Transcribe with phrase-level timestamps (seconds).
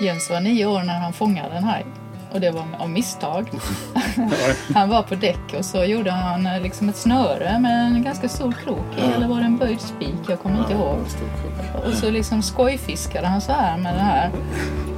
[0.00, 1.86] Jens var nio år när han fångade en haj.
[2.32, 3.50] Och det var av misstag.
[4.74, 8.28] han var på däck och så gjorde han eh, liksom ett snöre med en ganska
[8.28, 9.00] stor krok i.
[9.00, 10.14] Eller var det en böjd spik?
[10.28, 10.98] Jag kommer inte ihåg.
[11.86, 14.30] Och så liksom skojfiskade han så här med det här.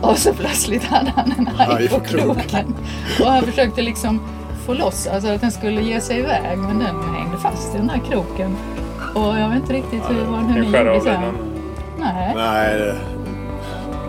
[0.00, 2.74] Och så plötsligt hade han en haj på kroken.
[3.20, 4.20] Och han försökte liksom
[4.66, 6.58] få loss, alltså att den skulle ge sig iväg.
[6.58, 8.56] Men den hängde fast i den här kroken.
[9.14, 11.22] Och jag vet inte riktigt hur, vad, hur ni gjorde sen.
[11.98, 12.32] Nej.
[12.36, 12.94] Nej,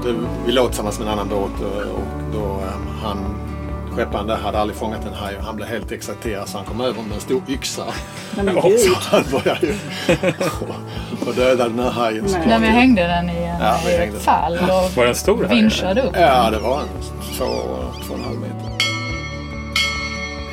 [0.03, 2.03] det, det, vi låg tillsammans med en annan båt och, och
[2.33, 3.17] då um, han
[3.95, 6.81] skepparen där hade aldrig fångat en haj och han blev helt exalterad så han kom
[6.81, 7.83] över med en stor yxa.
[8.35, 8.79] Nej men gud.
[8.79, 9.73] Så han började ju
[11.21, 12.25] och, och döda den här hajen.
[12.31, 12.47] Nej.
[12.47, 14.19] När vi hängde den i en Ja, i ett den.
[14.21, 16.15] fall och Var den stor vinschade upp.
[16.19, 16.87] Ja, det var en
[17.37, 17.45] två,
[18.07, 18.69] två och en halv meter.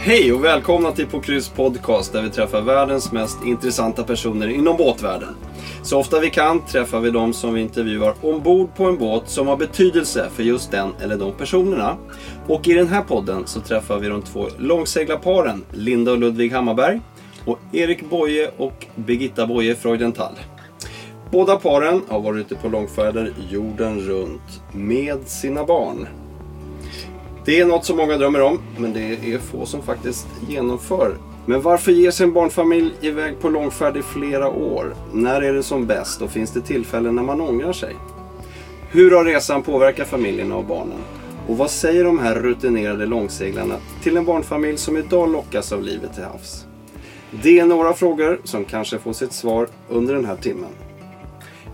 [0.01, 4.77] Hej och välkomna till På kryss podcast där vi träffar världens mest intressanta personer inom
[4.77, 5.37] båtvärlden.
[5.87, 9.47] Så ofta vi kan träffar vi de som vi intervjuar ombord på en båt som
[9.47, 11.97] har betydelse för just den eller de personerna.
[12.49, 17.01] Och i den här podden så träffar vi de två långseglarparen Linda och Ludvig Hammarberg
[17.45, 20.33] och Erik Boye och Birgitta Boye Freudenthal.
[21.31, 26.07] Båda paren har varit ute på långfärder jorden runt med sina barn.
[27.45, 31.17] Det är något som många drömmer om, men det är få som faktiskt genomför.
[31.49, 34.95] Men varför ger sig en barnfamilj iväg på långfärd i flera år?
[35.13, 37.97] När är det som bäst och finns det tillfällen när man ångrar sig?
[38.91, 40.99] Hur har resan påverkat familjerna och barnen?
[41.49, 46.15] Och vad säger de här rutinerade långseglarna till en barnfamilj som idag lockas av livet
[46.15, 46.67] till havs?
[47.43, 50.71] Det är några frågor som kanske får sitt svar under den här timmen.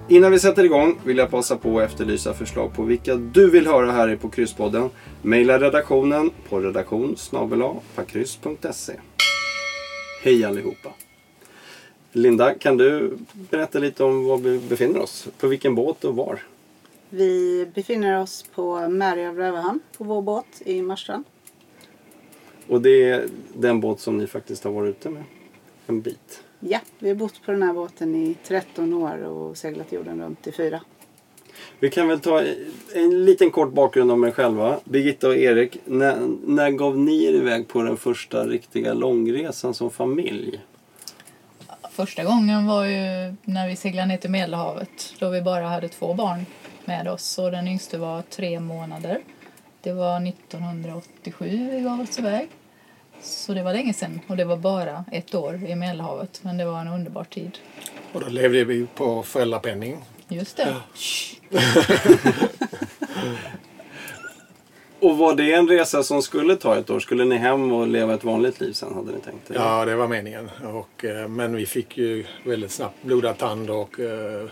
[0.09, 3.67] Innan vi sätter igång vill jag passa på att efterlysa förslag på vilka du vill
[3.67, 4.91] höra här i på Krysspodden.
[5.23, 7.17] Maila redaktionen på redaktion
[7.95, 8.93] pakryss.se.
[10.25, 10.92] Hej allihopa!
[12.12, 15.28] Linda, kan du berätta lite om var vi befinner oss?
[15.39, 16.42] På vilken båt och var?
[17.11, 21.25] Vi befinner oss på Märö Rövarhamn på vår båt i Marstrand.
[22.69, 25.25] Och det är den båt som ni faktiskt har varit ute med
[25.87, 26.44] en bit.
[26.61, 30.47] Ja, vi har bott på den här båten i 13 år och seglat jorden runt
[30.47, 30.81] i fyra.
[31.80, 32.42] Vi kan väl ta
[32.94, 34.80] en liten kort bakgrund om er själva.
[34.84, 39.90] Birgitta och Erik, när, när gav ni er iväg på den första riktiga långresan som
[39.90, 40.60] familj?
[41.90, 46.14] Första gången var ju när vi seglade ner till Medelhavet då vi bara hade två
[46.14, 46.46] barn
[46.84, 49.20] med oss och den yngste var tre månader.
[49.82, 52.48] Det var 1987 vi gav oss iväg.
[53.22, 56.64] Så det var länge sedan och det var bara ett år i Medelhavet men det
[56.64, 57.58] var en underbar tid.
[58.12, 59.98] Och då levde vi på föräldrapenning.
[60.32, 60.76] Just det.
[65.03, 67.00] Och var det en resa som skulle ta ett år?
[67.00, 69.54] Skulle ni hem och leva ett vanligt liv sen hade ni tänkt er?
[69.54, 70.50] Ja, det var meningen.
[70.65, 74.43] Och, eh, men vi fick ju väldigt snabbt blodad tand och eh,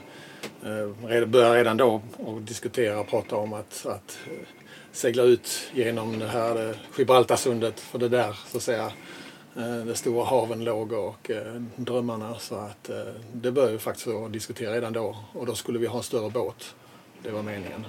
[0.65, 4.19] eh, började redan då och diskutera och prata om att, att
[4.93, 7.81] segla ut genom det här Gibraltarsundet.
[7.81, 8.93] För det där så att säga
[9.55, 12.35] de stora haven låg och eh, drömmarna.
[12.39, 12.97] Så att eh,
[13.33, 15.17] det började vi faktiskt att diskutera redan då.
[15.33, 16.75] Och då skulle vi ha en större båt.
[17.23, 17.87] Det var meningen.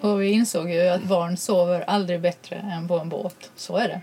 [0.00, 3.50] Och vi insåg ju att barn sover aldrig bättre än på en båt.
[3.56, 4.00] Så är det.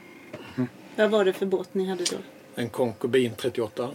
[0.96, 2.18] Vad var det för båt ni hade då?
[2.56, 3.90] En Concubin 38.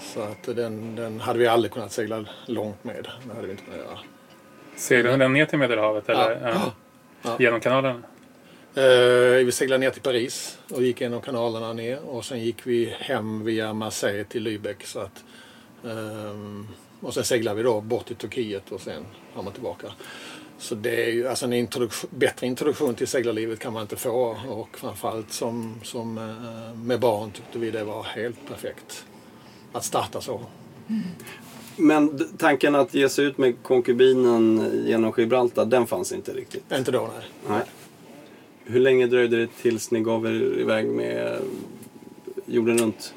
[0.00, 3.08] Så att den, den hade vi aldrig kunnat segla långt med.
[3.26, 3.98] Det hade vi inte kunnat göra.
[4.76, 6.30] Seglade den ner till Medelhavet eller?
[6.30, 6.48] Ja.
[6.48, 6.72] Ja.
[7.22, 7.36] Ja.
[7.38, 8.04] Genom kanalen?
[8.78, 12.94] Eh, vi seglade ner till Paris och gick genom kanalerna ner och sen gick vi
[12.98, 14.84] hem via Marseille till Lübeck.
[14.84, 15.24] Så att,
[15.84, 16.68] ehm,
[17.00, 19.86] och sen seglade vi då bort till Turkiet och sen kom man tillbaka.
[20.58, 24.36] Så det är ju alltså en introduktion, bättre introduktion till seglarlivet kan man inte få
[24.48, 29.04] och framförallt som, som eh, med barn tyckte vi det var helt perfekt
[29.72, 30.40] att starta så.
[31.76, 36.72] Men d- tanken att ge sig ut med konkubinen genom Gibraltar, den fanns inte riktigt?
[36.72, 37.26] Inte då nej.
[37.48, 37.62] Nej.
[38.68, 41.38] Hur länge dröjde det tills ni gav er iväg med
[42.46, 43.14] jorden runt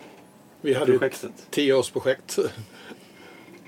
[0.62, 1.32] Vi hade ju ett projektet?
[1.50, 2.40] tioårsprojekt.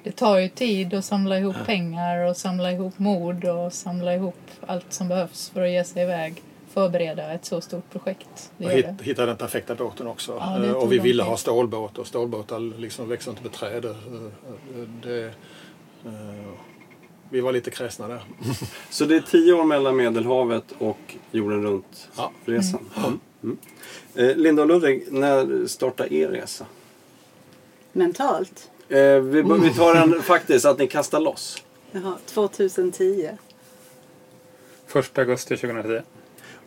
[0.04, 4.38] Det tar ju tid att samla ihop pengar och samla ihop mod och samla ihop
[4.68, 6.42] allt som behövs för att ge sig iväg.
[6.74, 8.52] Förbereda ett så stort projekt.
[8.58, 9.04] Det Och gör hit, det.
[9.04, 10.38] hitta den perfekta båten också.
[10.40, 11.30] Ja, Eh, och vi ville tid.
[11.30, 13.86] ha stålbåt och stålbåtar liksom växer inte med träd.
[13.86, 15.32] Eh, eh, Det,
[17.34, 18.24] vi var lite kräsna där.
[18.90, 22.90] Så det är tio år mellan Medelhavet och jorden runt-resan?
[22.96, 23.14] Ja.
[23.44, 23.58] Mm.
[24.16, 26.66] Eh, Linda och Ludvig, när startar er resa?
[27.92, 28.72] Mentalt?
[28.90, 31.64] Eh, vi, vi tar en faktiskt, att ni kastar loss.
[31.92, 33.30] Jaha, 2010.
[34.96, 36.02] 1 augusti 2010.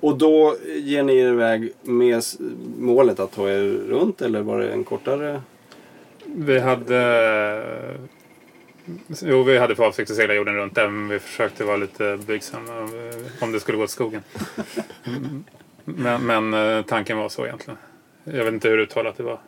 [0.01, 2.23] Och då ger ni er iväg med
[2.79, 5.43] målet att ta er runt eller var det en kortare?
[6.25, 6.99] Vi hade
[9.23, 12.19] Jo, vi hade för avsikt att segla jorden runt även om vi försökte vara lite
[12.27, 14.23] blygsamma eh, om det skulle gå åt skogen.
[15.88, 17.79] Men, men eh, tanken var så egentligen.
[18.25, 19.38] Jag vet inte hur uttalat det var.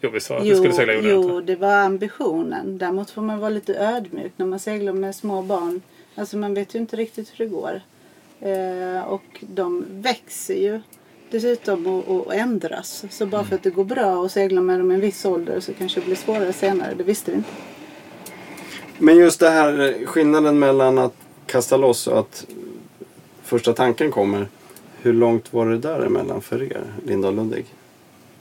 [0.00, 1.26] Jo, vi sa att vi skulle segla jorden runt.
[1.28, 2.78] jo, det var ambitionen.
[2.78, 5.82] Däremot får man vara lite ödmjuk när man seglar med små barn.
[6.14, 7.80] Alltså man vet ju inte riktigt hur det går.
[8.40, 10.80] Eh, och de växer ju
[11.30, 13.04] dessutom och, och ändras.
[13.10, 15.60] Så bara för att det går bra att segla med dem i en viss ålder
[15.60, 16.94] så kanske det blir svårare senare.
[16.94, 17.50] Det visste vi inte.
[19.02, 21.14] Men just det här skillnaden mellan att
[21.46, 22.46] kasta loss och att
[23.42, 24.46] första tanken kommer.
[25.02, 27.64] Hur långt var det däremellan för er, Linda och Ludvig?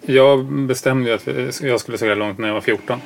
[0.01, 3.01] Jag bestämde ju att jag skulle segla långt när jag var 14.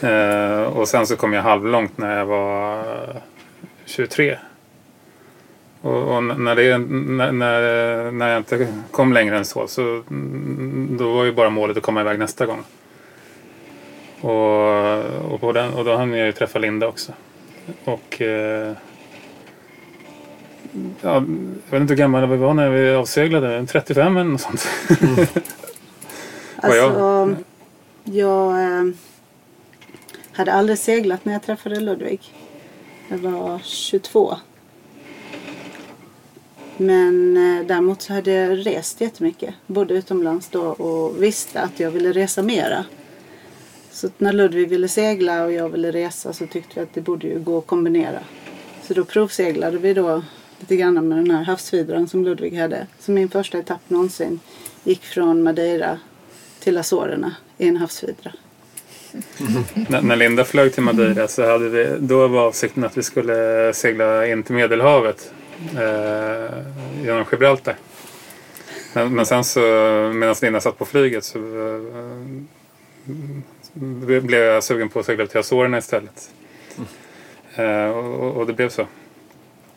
[0.00, 3.16] eh, och sen så kom jag halvlångt när jag var eh,
[3.84, 4.36] 23.
[5.80, 10.96] Och, och när, det, när, när, när jag inte kom längre än så, så mm,
[10.98, 12.64] då var ju bara målet att komma iväg nästa gång.
[14.22, 17.12] Och, och, på den, och då hann jag ju träffa Linda också.
[17.84, 18.72] Och eh,
[21.00, 24.66] ja, jag vet inte hur gammal vi var när vi avseglade, 35 eller något sånt.
[25.18, 25.28] Jag-
[26.56, 27.36] Alltså,
[28.04, 28.84] jag eh,
[30.32, 32.20] hade aldrig seglat när jag träffade Ludvig.
[33.08, 34.34] Jag var 22.
[36.76, 39.54] Men eh, däremot så hade jag rest jättemycket.
[39.66, 42.84] Både utomlands då och visste att jag ville resa mera.
[44.02, 47.00] Så att när Ludvig ville segla och jag ville resa så tyckte vi att det
[47.00, 48.18] borde ju gå att kombinera.
[48.82, 50.22] Så då provseglade vi då
[50.60, 52.86] lite grann med den här havsvidran som Ludvig hade.
[52.98, 54.40] Så min första etapp någonsin
[54.84, 55.98] gick från Madeira
[56.60, 58.32] till Azorerna i en havsvidra.
[59.88, 63.72] När, när Linda flög till Madeira så hade vi, då var avsikten att vi skulle
[63.74, 65.32] segla in till Medelhavet
[65.74, 66.58] eh,
[67.04, 67.76] genom Gibraltar.
[68.92, 69.60] Men, men sen så
[70.14, 72.42] medan Linda satt på flyget så eh,
[73.72, 76.30] blev jag sugen på att segla till Azorerna istället.
[77.56, 78.86] Eh, och, och det blev så.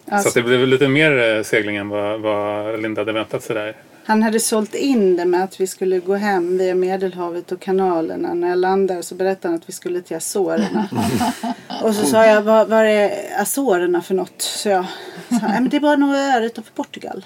[0.09, 3.44] Så Alltså, att det blev lite mer eh, segling än vad, vad Linda hade väntat
[3.44, 3.75] sig där.
[4.06, 8.33] Han hade sålt in det med att vi skulle gå hem via Medelhavet och kanalerna.
[8.33, 10.89] När jag landade så berättade han att vi skulle till Azorerna.
[11.83, 14.41] och så sa jag, vad, vad är Azorerna för något?
[14.41, 14.86] Så jag
[15.30, 17.25] sa, "Nej, men det är bara några öar utanför Portugal.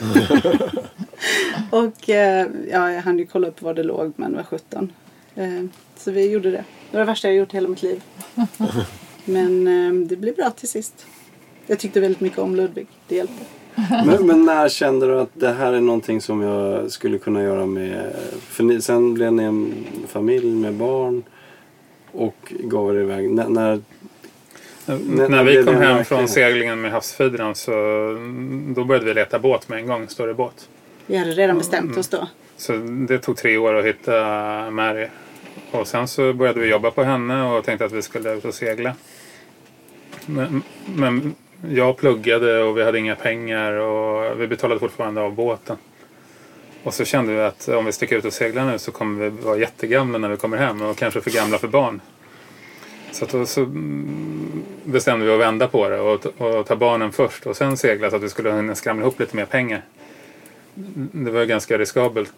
[1.70, 4.92] och eh, ja, jag hann ju kolla upp var det låg men var 17.
[6.02, 6.64] Så vi gjorde det.
[6.90, 8.02] Det var det värsta jag gjort i hela mitt liv.
[9.24, 11.06] men eh, det blev bra till sist.
[11.66, 12.86] Jag tyckte väldigt mycket om Ludvig.
[13.08, 13.44] Det hjälpte.
[14.06, 17.66] Men, men när kände du att det här är någonting som jag skulle kunna göra
[17.66, 18.12] med...
[18.40, 21.22] För ni, sen blev ni en familj med barn
[22.12, 23.30] och gav er iväg.
[23.30, 23.80] När, när,
[24.86, 27.70] När, när vi kom hem från seglingen med havsfidran så
[28.76, 30.68] då började vi leta båt med en gång, större båt.
[31.06, 32.28] Vi hade redan bestämt oss då.
[32.56, 32.72] Så
[33.08, 34.12] det tog tre år att hitta
[34.70, 35.08] Mary.
[35.70, 38.54] Och sen så började vi jobba på henne och tänkte att vi skulle ut och
[38.54, 38.94] segla.
[40.26, 40.62] Men,
[40.96, 41.34] men
[41.70, 45.76] jag pluggade och vi hade inga pengar och vi betalade fortfarande av båten.
[46.82, 49.28] Och så kände vi att om vi sticker ut och seglar nu så kommer vi
[49.30, 52.00] vara jättegamla när vi kommer hem och kanske för gamla för barn.
[53.12, 53.66] Så, då, så
[54.84, 58.16] bestämde vi att vända på det och, och ta barnen först och sen segla så
[58.16, 59.82] att vi skulle hinna skramla ihop lite mer pengar.
[61.12, 62.32] Det var ett ganska riskabelt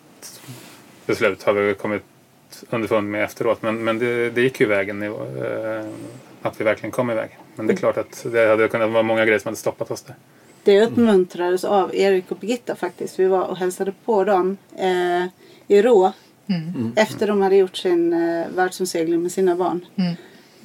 [1.06, 2.02] beslut har vi kommit
[2.70, 3.62] underfund med efteråt.
[3.62, 5.10] Men, men det, det gick ju vägen eh,
[6.42, 7.38] att vi verkligen kom iväg.
[7.56, 10.02] Men det är klart att det hade kunnat vara många grejer som hade stoppat oss
[10.02, 10.16] där.
[10.64, 13.18] Det uppmuntrades av Erik och Birgitta faktiskt.
[13.18, 15.24] Vi var och hälsade på dem eh,
[15.68, 16.12] i Rå.
[16.96, 19.86] Efter de hade gjort sin eh, världsomsegling med sina barn.
[19.96, 20.14] Mm.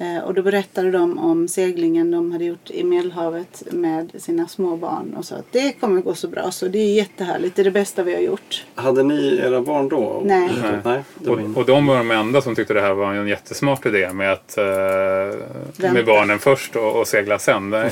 [0.00, 4.76] Eh, och då berättade de om seglingen de hade gjort i Medelhavet med sina små
[4.76, 5.14] barn.
[5.18, 7.56] Och sa att det kommer gå så bra så det är jättehärligt.
[7.56, 8.64] Det är det bästa vi har gjort.
[8.74, 10.22] hade ni era barn då?
[10.24, 10.50] Nej.
[10.84, 14.12] Nej Och, och de var de enda som tyckte det här var en jättesmart idé
[14.12, 17.70] med att eh, med barnen först och, och segla sen.
[17.70, 17.90] Det,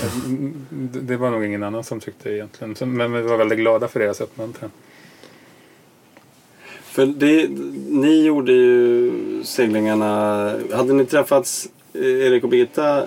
[1.00, 2.96] det var nog ingen annan som tyckte egentligen.
[2.96, 4.70] Men vi var väldigt glada för deras uppmuntran.
[6.82, 7.48] För det,
[7.88, 9.12] ni gjorde ju
[9.44, 10.54] seglingarna...
[10.72, 11.68] Hade ni träffats,
[12.02, 13.06] Erik och Birgitta,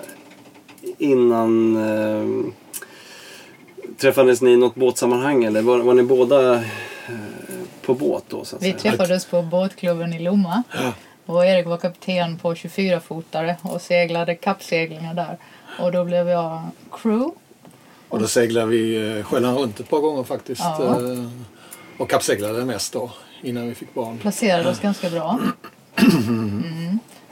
[0.98, 1.76] innan...
[1.76, 2.52] Eh,
[3.98, 6.62] träffades ni i något båtsammanhang eller var, var ni båda eh,
[7.82, 8.44] på båt då?
[8.44, 8.78] Så att Vi säga?
[8.78, 10.62] träffades på båtklubben i Lomma.
[11.26, 15.38] Och Erik var kapten på 24-fotare och seglade kappseglingar där.
[15.78, 17.34] Och då blev jag crew.
[18.08, 20.60] Och då seglade vi eh, sjön runt ett par gånger faktiskt.
[20.60, 21.00] Ja.
[21.12, 21.28] eh,
[21.98, 23.10] Och kappseglade mest då
[23.42, 24.18] innan vi fick barn.
[24.18, 25.38] Placerade oss ganska bra.
[26.28, 26.81] Mm.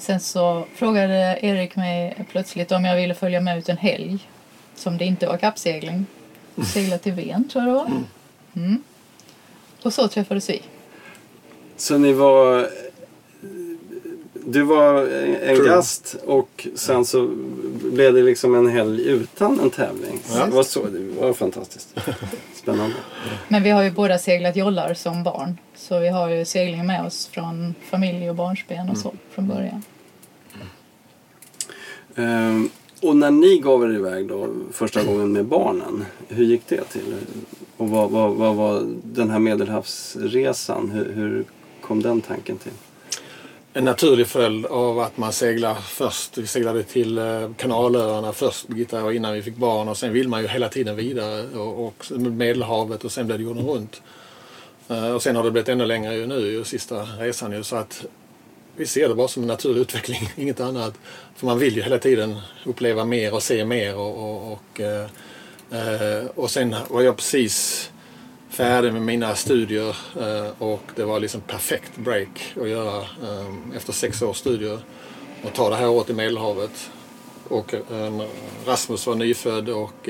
[0.00, 4.28] Sen så frågade Erik mig plötsligt om jag ville följa med ut en helg.
[4.75, 6.07] Som det inte var kappsegling.
[6.73, 7.90] Segla till Ven tror jag det var.
[8.57, 8.83] Mm.
[9.83, 10.62] Och så träffades vi.
[11.76, 12.69] Så ni var...
[14.44, 15.02] Du var
[15.42, 15.68] en True.
[15.68, 17.30] gast och sen så
[17.92, 20.20] blev det liksom en helg utan en tävling.
[20.35, 20.47] Ja.
[20.47, 21.94] Det, var så, det var fantastiskt.
[22.54, 22.97] Spännande.
[23.49, 25.59] Men vi har ju båda seglat jollar som barn.
[25.76, 29.82] Så vi har ju segling med oss från familj och barnsben och så från början.
[32.14, 32.70] Ehm,
[33.02, 37.14] och när ni gav er iväg då första gången med barnen, hur gick det till?
[37.76, 40.90] Och vad, vad, vad var den här medelhavsresan?
[40.90, 41.44] Hur, hur
[41.80, 42.73] kom den tanken till?
[43.73, 46.39] En naturlig följd av att man seglar först.
[46.39, 49.89] Vi seglade till eh, Kanalöarna först, Birgitta och innan vi fick barn.
[49.89, 51.59] Och sen vill man ju hela tiden vidare.
[51.59, 54.03] Och, och Medelhavet och sen blev det jorden runt.
[54.89, 57.62] Eh, och sen har det blivit ännu längre ju nu, ju, sista resan ju.
[57.62, 58.05] Så att
[58.77, 60.95] vi ser det bara som en naturlig utveckling, inget annat.
[61.37, 63.97] För man vill ju hela tiden uppleva mer och se mer.
[63.97, 67.91] Och, och, och, eh, och sen var jag precis
[68.50, 73.92] färdig med mina studier eh, och det var liksom perfekt break att göra eh, efter
[73.92, 74.78] sex års studier.
[75.45, 76.90] Och ta det här året i Medelhavet.
[77.49, 78.21] Och eh,
[78.66, 80.09] Rasmus var nyfödd och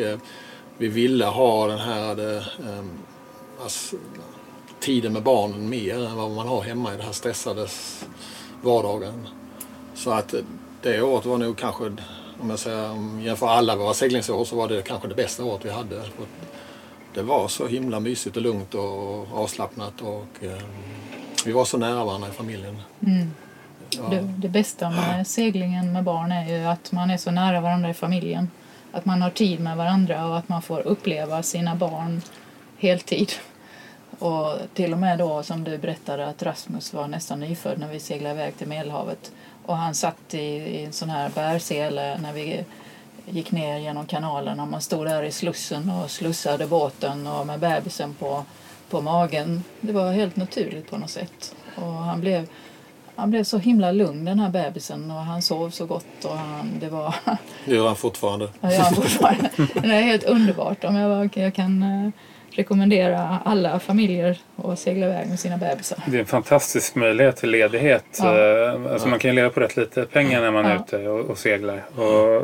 [0.78, 2.44] vi ville ha den här
[3.62, 3.96] alltså,
[4.80, 7.68] tiden med barnen mer än vad man har hemma i den här stressade
[8.62, 9.28] vardagen.
[9.94, 10.34] Så att
[10.82, 11.84] det året var nog kanske,
[12.40, 15.44] om jag säger, om jag jämför alla våra seglingsår så var det kanske det bästa
[15.44, 16.02] året vi hade.
[17.14, 20.62] Det var så himla mysigt och lugnt och avslappnat och eh,
[21.44, 22.82] vi var så nära varandra i familjen.
[23.90, 24.02] Ja.
[24.10, 27.90] Det, det bästa med seglingen med barn är ju att man är så nära varandra
[27.90, 28.50] i familjen.
[28.92, 32.22] Att man har tid med varandra och att man får uppleva sina barn
[32.78, 33.32] heltid.
[34.18, 38.00] Och till och med då som du berättade att Rasmus var nästan nyfödd när vi
[38.00, 39.32] seglade iväg till Medelhavet.
[39.66, 42.64] Och han satt i, i en sån här bärsele när vi
[43.26, 47.60] gick ner genom kanalen och man stod där i slussen och slussade båten och med
[47.60, 48.44] bebisen på,
[48.90, 49.64] på magen.
[49.80, 51.54] Det var helt naturligt på något sätt.
[51.74, 52.48] Och han blev,
[53.16, 56.70] han blev så himla lugn den här bebisen och han sov så gott och han,
[56.80, 57.14] det var
[57.64, 58.48] Det gör han fortfarande.
[58.60, 59.50] Ja, jag fortfarande.
[59.56, 60.84] Det är helt underbart.
[60.84, 62.10] Om jag, jag kan eh,
[62.50, 65.98] rekommendera alla familjer att segla iväg med sina bebisar.
[66.06, 68.04] Det är en fantastisk möjlighet till ledighet.
[68.18, 68.38] Ja.
[68.38, 70.84] Eh, Alltså man kan ju leva på rätt lite pengar när man är Ja.
[70.86, 71.82] ute och, och seglar.
[71.96, 72.42] Och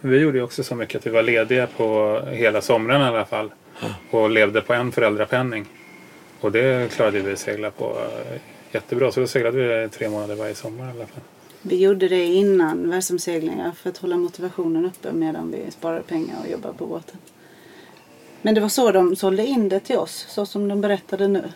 [0.00, 3.24] vi gjorde ju också så mycket att vi var lediga på hela sommaren i alla
[3.24, 3.50] fall.
[4.10, 5.64] Och levde på en föräldrapenning.
[6.40, 8.40] Och det klarade vi att segla på eh,
[8.72, 9.12] jättebra.
[9.12, 11.20] Så då seglade vi tre månader varje sommar i alla fall.
[11.62, 16.50] Vi gjorde det innan världsomseglingar för att hålla motivationen uppe medan vi sparade pengar och
[16.52, 17.16] jobbade på båten.
[18.44, 21.52] Men det var så de sålde in det till oss, så som de berättade nu.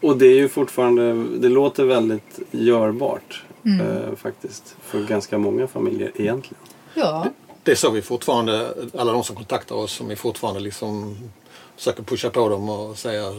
[0.00, 3.80] Och det är ju fortfarande, det låter väldigt görbart Mm.
[3.86, 4.76] eh, faktiskt.
[4.82, 6.60] För ganska många familjer egentligen.
[6.94, 7.26] Ja,
[7.62, 11.16] Det är så vi fortfarande, alla de som kontaktar oss, som vi fortfarande liksom
[11.76, 13.34] försöker pusha på dem och säga, och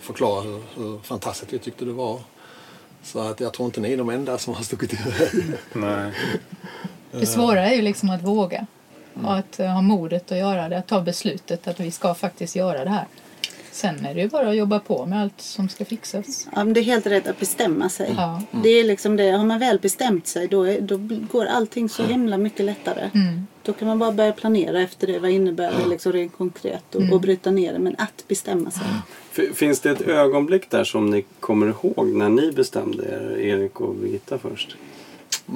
[0.00, 2.20] förklara hur, hur fantastiskt vi tyckte det var.
[3.02, 5.44] Så att jag tror inte ni är de enda som har stuckit iväg.
[5.72, 6.12] Nej.
[7.12, 8.66] det svåra är ju liksom att våga.
[9.24, 12.56] Och att eh, ha modet att göra det, att ta beslutet att vi ska faktiskt
[12.56, 13.04] göra det här.
[13.72, 16.48] Sen är det ju bara att jobba på med allt som ska fixas.
[16.54, 18.14] Ja, men det är helt rätt att bestämma sig.
[18.16, 18.42] Ja.
[18.62, 20.96] Det är liksom det, har man väl bestämt sig då, är, då
[21.32, 23.10] går allting så himla mycket lättare.
[23.14, 23.46] Mm.
[23.62, 25.18] Då kan man bara börja planera efter det.
[25.18, 27.78] Vad innebär det liksom rent konkret och, och bryta ner det.
[27.78, 28.82] Men att bestämma sig.
[29.32, 33.80] F- Finns det ett ögonblick där som ni kommer ihåg när ni bestämde er, Erik
[33.80, 34.76] och Birgitta först?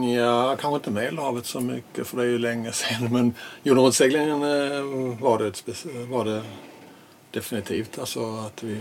[0.01, 3.09] Ja, kanske inte Medelhavet så mycket för det är ju länge sedan.
[3.13, 4.83] Men jordnötsseglingen eh,
[5.21, 6.43] var det, var det
[7.31, 7.99] definitivt.
[7.99, 8.79] Alltså att vi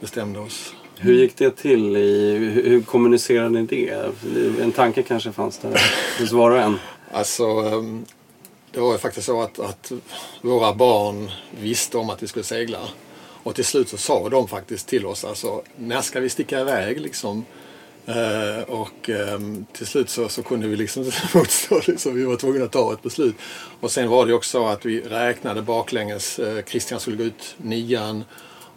[0.00, 0.74] bestämde oss.
[0.96, 1.96] Hur gick det till?
[1.96, 4.12] I, hur, hur kommunicerade ni det?
[4.62, 5.80] En tanke kanske fanns där
[6.18, 6.78] hos var och en.
[7.12, 8.04] Alltså, ehm,
[8.70, 9.92] det var ju faktiskt så att, att
[10.42, 12.78] våra barn visste om att vi skulle segla.
[13.42, 17.00] Och till slut så sa de faktiskt till oss, alltså, när ska vi sticka iväg
[17.00, 17.44] liksom?
[18.06, 22.14] Eh, och ehm, till slut så, så kunde vi liksom inte motstå, liksom.
[22.14, 23.34] vi var tvungna att ta ett beslut.
[23.80, 26.38] Och sen var det också så att vi räknade baklänges.
[26.38, 28.24] Eh, Christian skulle gå ut nian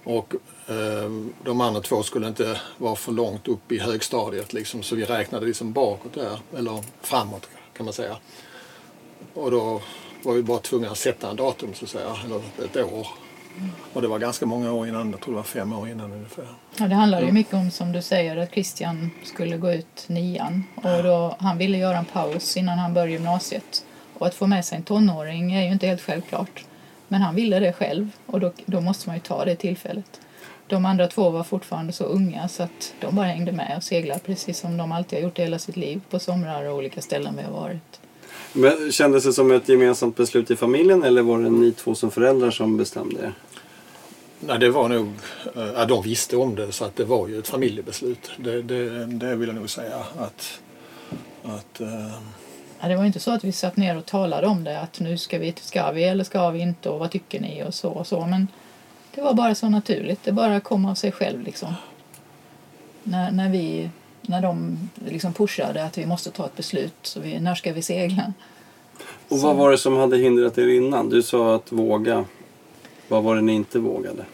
[0.04, 0.34] och
[0.68, 4.84] ehm, de andra två skulle inte vara för långt upp i högstadiet liksom.
[4.84, 8.18] Så vi räknade liksom bakåt där, eller framåt kan man säga.
[9.34, 9.82] Och då
[10.24, 13.08] var vi bara tvungna att sätta en datum så att säga, eller ett år.
[13.94, 16.46] Och det var ganska många år innan, jag tror det var fem år innan ungefär.
[16.78, 20.64] Ja, det handlar ju mycket om som du säger att Christian skulle gå ut nian
[20.76, 23.86] och då, han ville göra en paus innan han började gymnasiet.
[24.18, 26.66] Och att få med sig en tonåring är ju inte helt självklart.
[27.08, 30.20] Men han ville det själv och då, då måste man ju ta det tillfället.
[30.68, 34.20] De andra två var fortfarande så unga så att de bara hängde med och seglade
[34.20, 37.44] precis som de alltid har gjort hela sitt liv på somrar och olika ställen vi
[37.44, 38.00] har varit.
[38.54, 42.12] Men kändes det som ett gemensamt beslut i familjen eller var det ni två som
[42.12, 43.34] föräldrar som bestämde er?
[44.48, 45.08] nej, det var nog,
[45.56, 48.32] eh, ja, de visste om det så att det var ju ett familjebeslut.
[48.38, 50.62] Det, det, det vill jag nog säga att,
[51.44, 52.12] att eh,
[52.80, 55.18] Ja, det var inte så att vi satt ner och talade om det att nu
[55.18, 58.08] ska vi, ska vi eller ska vi inte och vad tycker ni och så och
[58.08, 58.48] så men
[59.16, 60.24] det var bara så naturligt.
[60.24, 61.74] Det bara kom av sig själv liksom.
[63.04, 63.90] När, när vi,
[64.28, 67.82] när de liksom pushade att vi måste ta ett beslut så vi, när ska vi
[67.82, 68.34] segla?
[69.30, 71.10] Och vad var det som hade hindrat er innan?
[71.10, 72.26] Du sa att våga.
[73.08, 74.26] Vad var det ni inte vågade?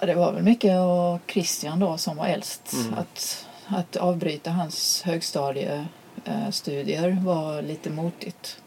[0.00, 2.72] Ja, det var väl mycket och Christian då som var äldst.
[2.72, 2.94] Mm.
[2.94, 8.58] Att, att avbryta hans högstadiestudier var lite motigt.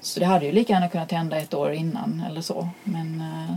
[0.00, 2.68] Så det hade ju lika gärna kunnat hända ett år innan eller så.
[2.84, 3.54] Men eh,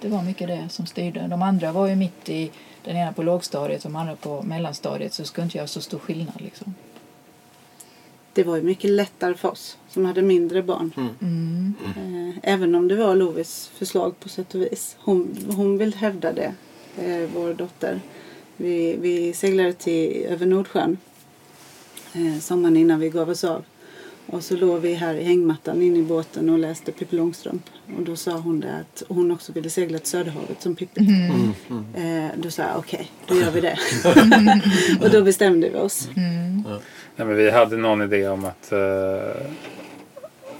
[0.00, 1.28] det var mycket det som styrde.
[1.28, 2.50] De andra var ju mitt i,
[2.86, 5.98] den ena på lågstadiet och de andra på mellanstadiet så skulle inte göra så stor
[5.98, 6.74] skillnad liksom.
[8.32, 10.92] Det var ju mycket lättare för oss som hade mindre barn.
[11.20, 11.74] Mm.
[11.96, 14.96] Eh, Även om det var Lovis förslag på sätt och vis.
[15.00, 16.54] Hon, hon vill hävda det,
[16.98, 18.00] eh, vår dotter.
[18.56, 20.98] Vi, vi seglade till över Nordsjön
[22.12, 23.64] eh, sommaren innan vi gav oss av.
[24.26, 27.62] Och så låg vi här i hängmattan inne i båten och läste Pippi Långstrump.
[27.98, 31.00] Och då sa hon det att hon också ville segla till Söderhavet som Pippi.
[31.96, 33.78] Eh, då sa jag okej, då gör vi det.
[35.04, 36.08] och då bestämde vi oss.
[37.16, 39.46] Nej, men vi hade någon idé om att, eh,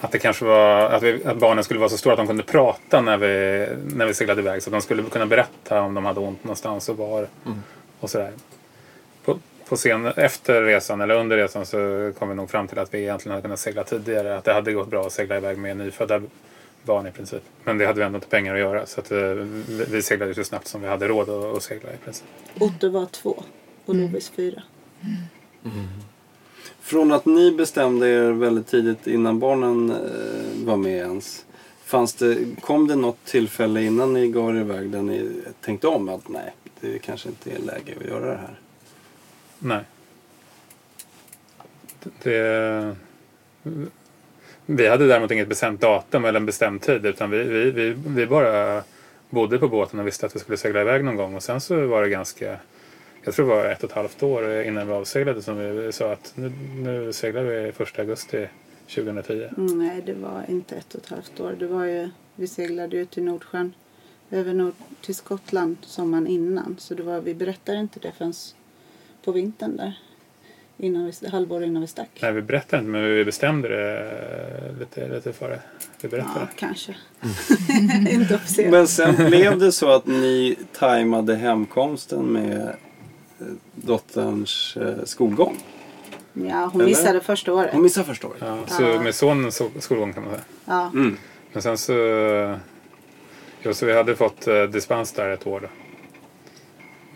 [0.01, 2.43] att det kanske var att, vi, att barnen skulle vara så stora att de kunde
[2.43, 4.63] prata när vi, när vi seglade iväg.
[4.63, 7.29] Så att de skulle kunna berätta om de hade ont någonstans och var.
[8.01, 8.33] Och sådär.
[9.69, 12.99] På, scen, efter resan eller under resan så kom vi nog fram till att vi
[12.99, 14.39] egentligen hade kunnat segla tidigare.
[14.39, 16.23] Att det hade gått bra att segla iväg med nyfödda
[16.83, 17.43] barn i princip.
[17.65, 18.87] Men det hade vi ändå inte pengar att göra.
[18.87, 19.19] Så att, eh,
[19.91, 22.27] vi, seglade så snabbt som vi hade råd att, segla i princip.
[22.61, 23.43] Otto var två
[23.85, 24.63] och Lovis fyra.
[26.81, 31.45] Från att ni bestämde er väldigt tidigt innan barnen eh, var med ens.
[31.85, 35.31] Fanns det, kom det något tillfälle innan ni gav er iväg där ni
[35.61, 38.59] tänkte om att nej, det kanske inte är läge att göra det här?
[39.59, 39.85] Nej.
[42.23, 42.97] Det,
[44.67, 48.27] vi hade däremot inget bestämt datum eller en bestämd tid utan vi, vi, vi, vi
[48.27, 48.83] bara
[49.31, 51.87] bodde på båten och visste att vi skulle segla iväg någon gång och sen så
[51.87, 52.59] var det ganska
[53.27, 56.13] jag tror det var ett och ett halvt år innan vi avseglade som vi sa
[56.13, 58.49] att nu, nu seglar vi 1 augusti
[58.95, 59.49] 2010.
[59.57, 61.57] Mm, nej, det var inte ett och ett halvt år.
[61.59, 63.75] Det var ju, vi seglade ju till Nordsjön,
[64.31, 66.77] över nord, till Skottland sommaren innan.
[66.79, 68.35] Så det var, vi berättade inte det förrän
[69.27, 69.99] på vintern där.
[70.79, 72.09] Innan vi, halvår innan vi stack.
[72.23, 75.61] Nej, vi berättade inte men vi bestämde det lite, lite före.
[76.01, 76.35] Vi berättade.
[76.41, 76.97] Ja, kanske.
[78.11, 78.71] inte officiellt.
[78.71, 85.57] Men sen blev det så att ni tajmade hemkomsten med eh, dotterns eh, skolgång.
[86.33, 86.91] Ja, hon Eller?
[86.91, 87.71] missade första året.
[87.73, 88.39] Hon missade första året.
[88.41, 89.01] Ja, så Ja.
[89.03, 90.45] med sonens so- skolgång kan man säga.
[90.65, 90.91] Ja.
[90.95, 91.17] Mm.
[91.53, 91.93] Men sen så...
[93.63, 95.69] Jo, så vi hade fått eh, dispens där ett år då.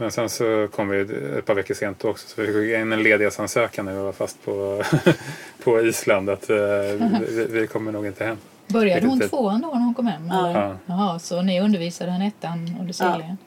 [0.00, 1.00] Men sen så kom vi
[1.38, 4.44] ett par veckor sent också så vi fick in en ledighetsansökan när vi var fast
[4.44, 4.82] på,
[5.64, 6.56] på Island att eh,
[7.28, 8.36] vi, vi kommer nog inte hem.
[8.66, 10.28] Började hon tvåan då när hon kom hem?
[10.30, 10.48] Ja.
[10.50, 10.60] Eller?
[10.60, 10.76] Ja.
[10.86, 13.38] Jaha, så ni undervisade henne ettan under seglingen?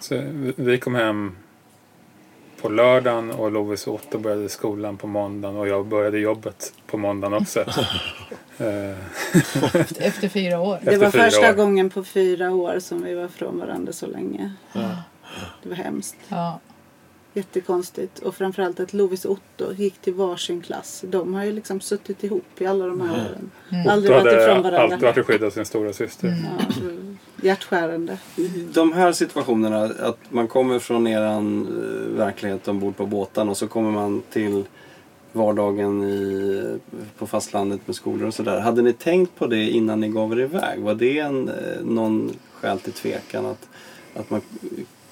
[0.00, 0.22] Så
[0.56, 1.36] vi- kom hem
[2.62, 6.96] på lördagen och Lovis och Otto började skolan på måndagen och jag började jobbet på
[6.98, 7.64] måndagen också.
[8.60, 8.96] Eh,
[10.06, 10.78] Efter, fyra år?
[10.82, 11.54] Det var första år.
[11.54, 14.52] gången på fyra år som vi var från varandra så länge.
[15.62, 16.16] Det var hemskt.
[16.28, 16.60] Ja.
[17.34, 18.18] Jättekonstigt.
[18.18, 21.04] Och framförallt att Lovis och Otto gick till varsin klass.
[21.08, 23.50] De har ju liksom suttit ihop i alla de här åren.
[23.88, 24.78] Aldrig Otto varit ifrån varandra.
[24.78, 26.28] alltid varit skydd av sin stora syster.
[26.28, 26.80] Ja, så
[27.46, 28.18] hjärtskärande.
[28.74, 33.68] De här situationerna, att man kommer från eran eh, verklighet ombord på båten och så
[33.68, 34.64] kommer man till
[35.32, 36.78] vardagen i,
[37.18, 38.60] på fastlandet med skolor och sådär.
[38.60, 40.80] Hade ni tänkt på det innan ni gav er iväg?
[40.80, 43.68] Var det en, eh, någon skäl till tvekan att,
[44.14, 44.40] att man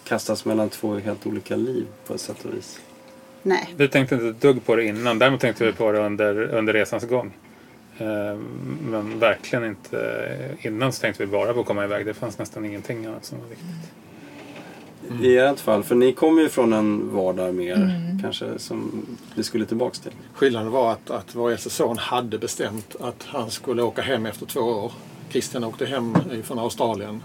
[0.08, 2.80] kastas mellan två helt olika liv på ett sätt och vis?
[3.42, 5.18] Nej, Vi tänkte inte ett dugg på det innan.
[5.18, 7.32] Däremot tänkte vi på det under, under resans gång.
[7.98, 8.06] Eh,
[8.90, 10.28] Men verkligen inte.
[10.60, 12.06] Innan så tänkte vi bara på att komma iväg.
[12.06, 13.66] Det fanns nästan ingenting annat som var viktigt.
[15.22, 19.66] I ert fall, för ni kommer ju från en vardag mer kanske som ni skulle
[19.66, 20.12] tillbaks till.
[20.34, 24.46] Skillnaden var att, att vår äldste son hade bestämt att han skulle åka hem efter
[24.46, 24.92] två år.
[25.30, 26.14] Christian åkte hem
[26.44, 27.22] från Australien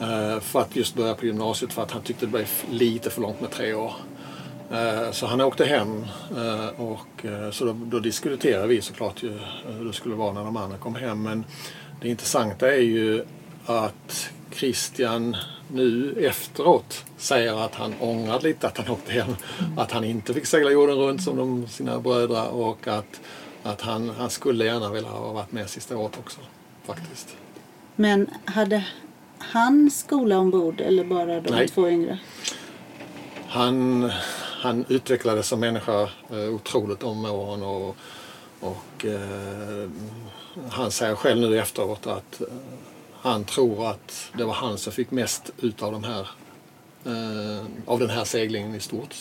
[0.00, 3.20] Eh, för att just börja på gymnasiet för att han tyckte det blev lite för
[3.20, 3.92] långt med tre år.
[4.72, 6.04] Eh, så han åkte hem
[6.36, 9.38] eh, och så då, då diskuterade vi såklart ju
[9.78, 11.22] hur det skulle vara när de andra kom hem.
[11.22, 11.44] Men
[12.00, 13.24] det intressanta är ju
[13.66, 15.36] att Christian
[15.72, 19.36] nu efteråt säger att han ångrar lite att han åkte hem.
[19.76, 23.20] Att han inte fick segla jorden runt som de, sina bröder och att,
[23.62, 26.40] att han, han skulle gärna vilja ha varit med sista året också.
[26.84, 27.36] Faktiskt.
[27.96, 28.84] men hade,
[29.38, 31.68] han skola ombord eller bara de Nej.
[31.68, 32.18] två yngre?
[33.48, 34.10] Han,
[34.60, 37.96] han utvecklades som människa eh, otroligt om åren och,
[38.60, 39.90] och eh,
[40.70, 42.46] han säger själv nu efteråt att eh,
[43.20, 46.28] han tror att det var han som fick mest ut av de här
[47.04, 49.14] eh, av den här seglingen i stort.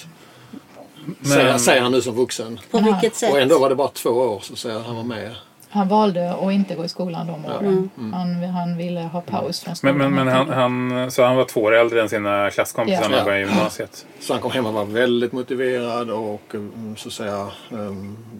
[1.23, 2.59] Säger, säger han nu som vuxen.
[2.71, 3.31] På vilket sätt?
[3.31, 5.35] Och ändå var det bara två år så säger han var med.
[5.69, 7.89] Han valde att inte gå i skolan de åren.
[7.97, 8.13] Mm.
[8.13, 9.97] Han, han ville ha paus från skolan.
[9.97, 13.09] men, men han, han, så han var två år äldre än sina klasskompisar Ja.
[13.09, 14.05] när han började i gymnasiet?
[14.19, 17.47] Så han kom hem och var väldigt motiverad och mm, så att säga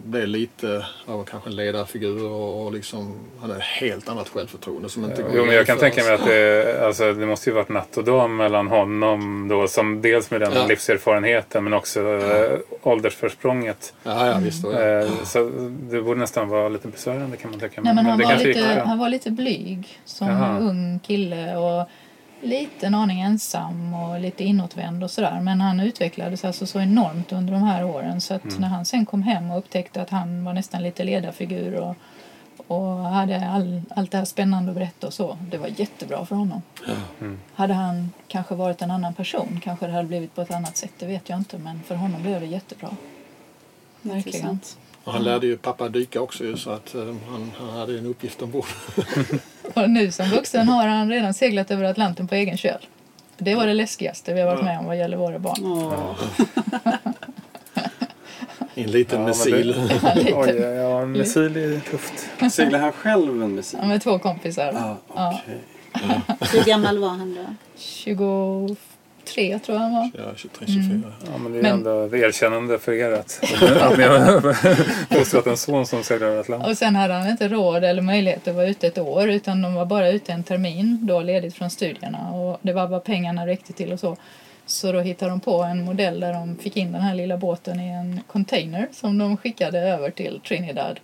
[0.04, 5.04] blev lite av kanske en ledarfigur och, och liksom hade ett helt annat självförtroende som
[5.04, 7.68] inte går Jo, men jag kan tänka mig att det, alltså, det måste ju varit
[7.68, 10.66] natt och dag mellan honom då, som dels med den Ja.
[10.66, 13.94] livserfarenheten men också äh, åldersförsprånget.
[14.02, 14.64] Ja, ja visst.
[14.64, 15.50] Och, Eh, så
[15.90, 16.88] det borde nästan vara lite
[17.18, 20.28] besvärande kan man tänka Nej, men han, det var lite, han var lite blyg som
[20.28, 20.58] Jaha.
[20.58, 21.88] ung kille och
[22.42, 25.40] lite en aning ensam och lite inåtvänd och sådär.
[25.40, 28.60] Men han utvecklades alltså så enormt under de här åren så att Mm.
[28.60, 31.96] när han sen kom hem och upptäckte att han var nästan lite ledarfigur och,
[32.66, 35.38] och hade all, allt det här spännande att berätta och så.
[35.50, 36.62] Det var jättebra för honom.
[37.20, 37.38] Mm.
[37.54, 40.92] Hade han kanske varit en annan person kanske det hade blivit på ett annat sätt,
[40.98, 41.58] det vet jag inte.
[41.58, 42.88] Men för honom blev det jättebra.
[44.02, 44.50] Verkligen.
[44.50, 44.78] Intressant.
[45.08, 48.06] Och han lärde ju pappa dyka också ju, så att eh, han, han hade en
[48.06, 48.64] uppgift ombord.
[49.74, 52.86] Och nu som vuxen har han redan seglat över Atlanten på egen köl.
[53.38, 56.14] Det var det läskigaste vi har varit med om vad gäller våra barn.
[58.74, 59.68] En liten Ja, missil.
[60.14, 62.28] det- Oj, ja, en missil är tufft.
[62.52, 63.78] Seglar han själv en missil?
[63.82, 64.72] Ja, med två kompisar.
[64.76, 65.40] Ah, Ja.
[65.44, 65.58] okej.
[66.52, 67.40] Hur gammal var han då?
[69.34, 70.10] 23 tror jag han var.
[70.18, 71.12] Ja, 23, 24.
[71.32, 74.52] Ja, men det är Men- ändå ett erkännande för er att, att ni har
[75.18, 76.70] fostrat en son som seglar över Atlanten.
[76.70, 79.74] Och sen hade han inte råd eller möjlighet att vara ute ett år utan de
[79.74, 83.72] var bara ute en termin då ledigt från studierna och det var vad pengarna räckte
[83.72, 84.16] till och så.
[84.66, 87.80] Så då hittade de på en modell där de fick in den här lilla båten
[87.80, 91.00] i en container som de skickade över till Trinidad.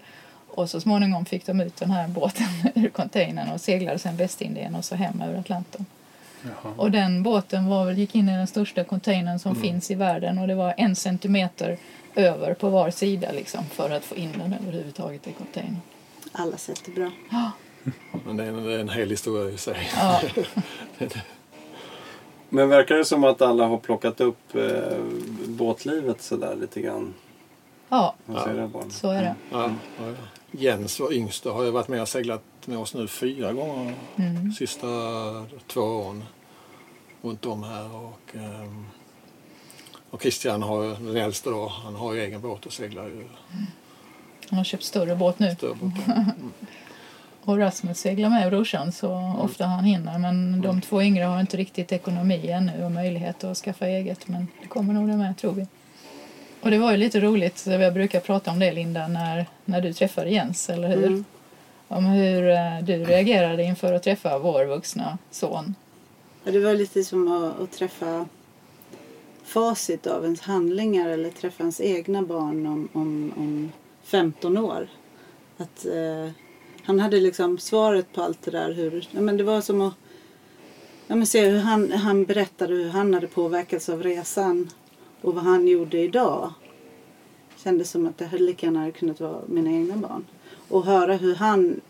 [0.49, 4.75] Och så småningom fick de ut den här båten ur containern och seglade sen Västindien
[4.75, 5.87] och så hem över Atlanten.
[6.45, 6.73] Jaha.
[6.77, 10.39] Och den båten var väl, gick in i den största containern som finns i världen
[10.39, 11.79] och det var en centimeter
[12.15, 15.77] över på var sida liksom för att få in den överhuvudtaget i containern.
[16.33, 17.11] Alla sätt är bra.
[18.27, 19.91] Men det är, en, det är en hel historia i sig.
[19.97, 20.21] Ja,
[22.49, 24.99] Men verkar det som att alla har plockat upp eh,
[25.47, 27.15] båtlivet sådär lite grann?
[27.89, 28.15] ja
[28.91, 29.35] så är det.
[29.51, 30.15] Ja, ja, ja.
[30.59, 34.53] Jens, vår yngste, har ju varit med och seglat med oss nu fyra gånger Mm.
[34.53, 34.87] sista
[35.67, 36.25] två åren
[37.23, 37.95] runt om här.
[37.97, 38.85] Och, ehm,
[40.11, 43.25] och Christian, har, den äldste, då, han har ju egen båt och seglar ju
[44.51, 45.55] Han har köpt större båt nu.
[45.55, 46.25] större båtar.
[47.47, 50.19] Och Rasmus seglar med brorsan så ofta han hinner.
[50.19, 54.29] Men de två yngre har inte riktigt ekonomi ännu och möjlighet att skaffa eget.
[54.29, 55.67] Men det kommer nog det med tror vi.
[56.65, 59.93] Och det var ju lite roligt, jag brukar prata om det Linda, när, när du
[59.93, 61.07] träffade Jens, eller hur?
[61.07, 61.25] Mm.
[61.89, 65.75] Om hur eh, du reagerade inför att träffa vår vuxna son.
[66.45, 68.27] Ja, det var lite som att, att träffa
[69.45, 73.73] facit av ens handlingar eller träffa ens egna barn om, om, om
[74.05, 74.89] 15 år.
[75.57, 76.31] Att, eh,
[76.85, 78.73] han hade liksom svaret på allt det där.
[78.73, 79.95] Hur, ja, men det var som att
[81.07, 84.71] ja, men se hur han, han berättade hur han hade påverkats av resan
[85.25, 86.53] och vad han gjorde idag.
[87.57, 90.25] Kändes som att det hade lika gärna kunnat vara mina egna barn.
[90.69, 91.81] Och höra hur han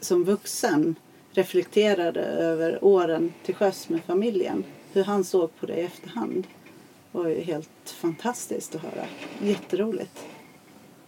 [0.00, 0.94] som vuxen
[1.32, 4.64] reflekterade över åren till sjöss med familjen.
[4.92, 6.46] Hur han såg på det i efterhand.
[7.12, 9.04] var ju helt fantastiskt att höra.
[9.42, 10.26] Jätteroligt.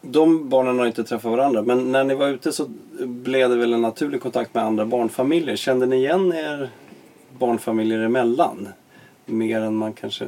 [0.01, 2.67] De barnen har inte träffat varandra men när ni var ute så
[3.05, 5.57] blev det väl en naturlig kontakt med andra barnfamiljer.
[5.57, 6.71] Kände ni igen er
[7.39, 8.69] barnfamiljer emellan?
[9.33, 10.25] Mer än man kanske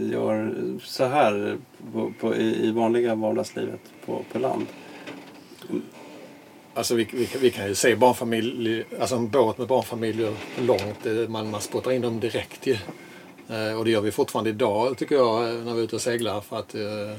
[0.00, 1.56] gör så här
[1.92, 4.66] på, på, i, i vanliga vardagslivet på, på land.
[6.74, 10.98] Alltså vi, vi, vi kan ju se barnfamiljer, alltså en båt med barnfamiljer långt.
[11.02, 12.76] Det- Man, man spottar in dem direkt ju.
[13.48, 16.02] Eh, och det gör vi fortfarande idag tycker jag eh, när vi är ute och
[16.02, 16.40] seglar.
[16.40, 17.10] För att, eh,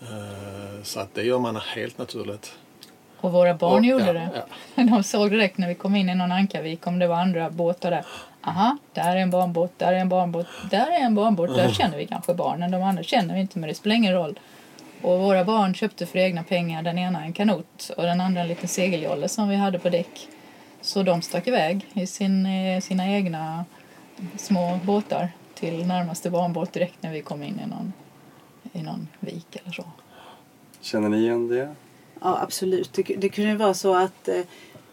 [0.00, 2.52] eh, så att det gör man helt naturligt.
[3.20, 4.30] Och våra barn Och- gjorde ja, det.
[4.74, 4.82] ja.
[4.96, 7.90] De såg direkt när vi kom in i någon ankavik om det var andra båtar
[7.90, 8.04] där.
[8.46, 11.56] Aha, där är en barnbåt, där är en barnbåt, där är en barnbåt.
[11.56, 12.70] Där känner vi kanske barnen.
[12.70, 14.38] De andra känner vi inte men det spelar ingen roll.
[15.02, 18.48] Och våra barn köpte för egna pengar den ena en kanot och den andra en
[18.48, 20.28] liten segeljolle som vi hade på däck.
[20.80, 23.64] Så de stack iväg i sin, eh, sina egna
[24.36, 27.92] små båtar till närmaste barnbåt direkt när vi kom in i någon,
[28.72, 29.84] i någon vik eller så.
[30.80, 31.74] Känner ni igen det?
[32.20, 32.92] Ja, absolut.
[32.92, 34.40] Det, det kunde ju vara så att eh,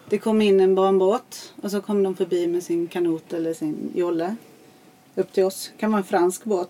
[0.10, 3.92] Det kom in en barnbåt och så kom de förbi med sin kanot eller sin
[3.96, 4.36] jolle
[5.16, 5.72] upp till oss.
[5.74, 6.70] Det kan vara en fransk båt.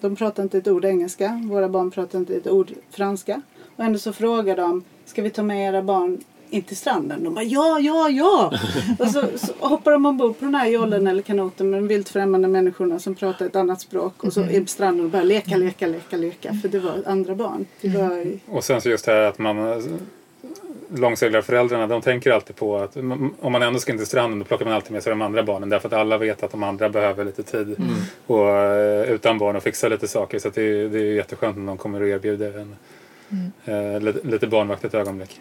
[0.00, 1.42] De pratar inte ett ord engelska.
[1.50, 3.42] Våra barn pratar inte ett ord franska.
[3.76, 6.18] Och ändå så frågar de, ska vi ta med era barn
[6.50, 7.24] in till stranden?
[7.24, 8.52] De bara ja, ja, ja!
[8.98, 12.08] och så, så hoppar de ombord på den här jollen eller kanoten med de vilt
[12.08, 14.24] främmande människorna som pratar ett annat språk.
[14.24, 16.54] Och så är på stranden och börjar leka, leka, leka, leka.
[16.62, 17.66] För det var andra barn.
[17.80, 19.56] Det var, Och sen så just det här att man
[20.94, 22.96] långseglarföräldrarna de tänker alltid på att
[23.40, 25.42] om man ändå ska in till stranden då plockar man alltid med sig de andra
[25.42, 27.76] barnen därför att alla vet att de andra behöver lite tid
[28.26, 31.56] och, eh, utan barn och fixa lite saker så att det, är, det är jätteskönt
[31.56, 32.76] när de kommer och erbjuder en,
[33.64, 35.40] eh, lite, lite barnvakt ett ögonblick.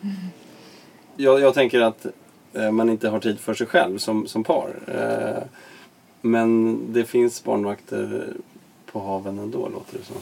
[1.16, 2.06] Jag, jag tänker att
[2.54, 4.70] eh, man inte har tid för sig själv som, som par.
[4.88, 5.44] Eh,
[6.22, 8.28] men det finns barnvakter
[8.92, 10.16] på haven ändå låter det som.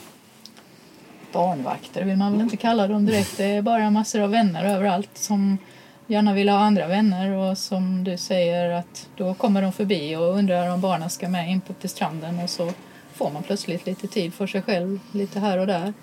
[1.34, 3.38] Barnvakter vill man väl inte kalla dem direkt.
[3.38, 5.58] Det är bara massor av vänner överallt som
[6.08, 10.38] gärna vill ha andra vänner och som du säger att då kommer de förbi och
[10.38, 12.72] undrar om barnen ska med in på till stranden och så
[13.14, 15.94] får man plötsligt lite tid för sig själv lite här och där.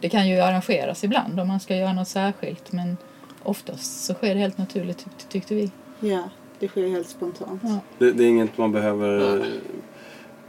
[0.00, 2.96] Det kan ju arrangeras ibland om man ska göra något särskilt men
[3.42, 5.70] oftast så sker det helt naturligt tyck- tyckte vi.
[6.00, 6.22] ja,
[6.58, 7.60] det sker helt spontant.
[7.64, 7.78] Ja.
[7.98, 9.44] Det, det är inget man behöver eh,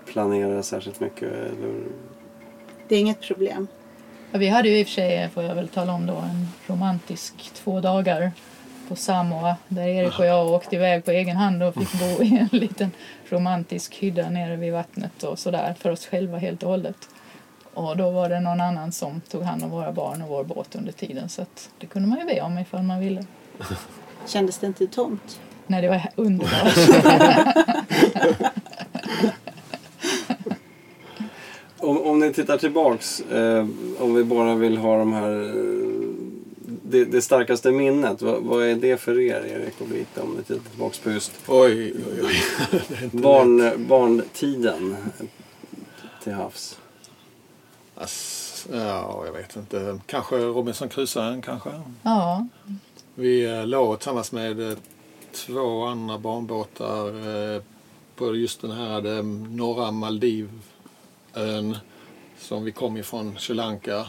[0.06, 1.34] planera särskilt mycket.
[1.34, 1.84] Eller...
[2.88, 3.67] Det är inget problem.
[4.32, 6.48] Ja, vi hade ju i och för sig, får jag väl tala om då, en
[6.68, 8.32] romantisk två dagar
[8.88, 12.38] på Samoa där Erik och jag åkte iväg på egen hand och fick bo i
[12.38, 12.92] en liten
[13.30, 17.10] romantisk hydda nere vid vattnet och sådär för oss själva helt och hållet.
[17.74, 20.76] Och då var det någon annan som tog hand om våra barn och vår båt
[20.76, 21.46] under tiden så
[21.80, 23.26] det kunde man ju be om ifall man ville.
[24.28, 25.39] Kändes det inte tomt?
[25.68, 26.78] Nej, det var underbart.
[31.82, 33.68] Om, om ni tittar tillbaks, eh,
[34.00, 36.10] om vi bara vill ha de här eh,
[36.84, 40.44] det, det starkaste minnet, vad, vad är det för er, Erik och Brita, om ni
[40.44, 42.36] tittar tillbaks på just Oj, oj, oj.
[43.22, 44.96] Barn, barntiden
[46.24, 46.80] till havs?
[47.96, 50.00] Ass, Ja, jag vet inte.
[50.06, 51.70] Kanske Robinson Crusoe, kanske.
[52.04, 52.48] ja,
[53.15, 54.78] Vi eh, låg tillsammans med eh,
[55.32, 57.13] två andra barnbåtar
[58.15, 59.24] på just den här
[59.56, 59.92] norra
[61.34, 61.78] Maldivön
[62.38, 64.06] som vi kom ifrån Sri Lanka.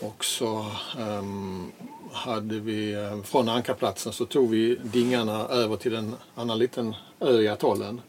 [0.00, 0.66] Och så
[0.98, 1.72] ehm,
[2.12, 7.40] hade vi eh, från ankarplatsen så tog vi dingarna över till en annan liten ö
[7.40, 8.00] i atollen.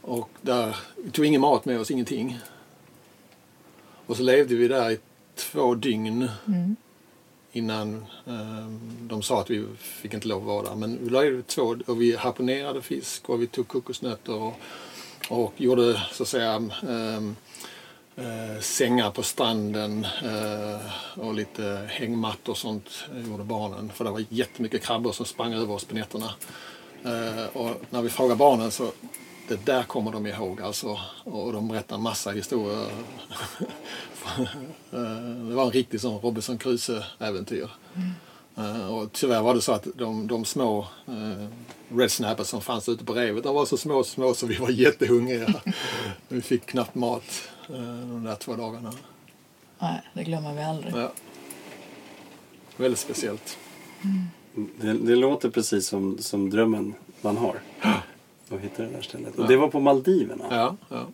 [0.00, 2.38] Och där, vi tog ingen mat med oss, ingenting.
[4.06, 4.98] Och så levde vi där i
[5.34, 6.76] två dygn mm.
[7.52, 8.68] innan eh,
[9.00, 10.74] de sa att vi fick inte lov att vara där.
[10.74, 14.54] Men vi i två och vi harponerade fisk och vi tog kokosnötter och,
[15.28, 16.52] och gjorde så att säga
[16.88, 17.36] ehm,
[18.16, 23.92] eh, sängar på stranden eh, och lite hängmattor och sånt gjorde barnen.
[23.94, 26.30] För det var jättemycket krabbor som sprang över oss på nätterna.
[27.04, 28.92] Eh, och när vi frågade barnen så
[29.48, 31.00] det där kommer de ihåg alltså.
[31.24, 32.86] Och de berättar massa historier.
[35.48, 37.68] Det var en riktig sån Robinson Crusoe-äventyr.
[37.94, 38.10] Mm
[38.90, 41.46] och tyvärr var det så att de, de små uh,
[41.88, 44.70] red snappers som fanns ute på revet, de var så små, små så vi var
[44.70, 45.62] jättehungriga.
[46.28, 48.92] vi fick knappt mat uh, de där två dagarna.
[49.78, 50.94] nej, det glömmer vi aldrig.
[50.94, 51.12] Ja.
[52.76, 53.58] Väldigt speciellt.
[54.54, 57.60] Det, det låter precis som, som drömmen man har.
[58.50, 59.38] Att hitta det där stället.
[59.38, 60.44] Och det var på Maldiverna.
[60.50, 61.06] Ja, ja.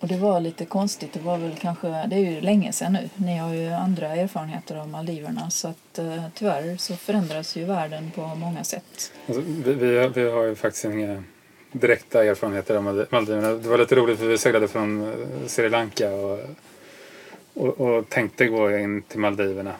[0.00, 1.12] Och det var lite konstigt.
[1.12, 3.08] Det var väl kanske, det är ju länge sedan nu.
[3.16, 8.10] Ni har ju andra erfarenheter av Maldiverna så att eh, tyvärr så förändras ju världen
[8.14, 9.12] på många sätt.
[9.26, 11.22] Alltså, vi, vi, vi har ju faktiskt inga
[11.72, 13.48] direkta erfarenheter av Maldiverna.
[13.48, 16.38] Det var lite roligt för vi seglade från eh, Sri Lanka och,
[17.54, 19.72] och, och tänkte gå in till Maldiverna.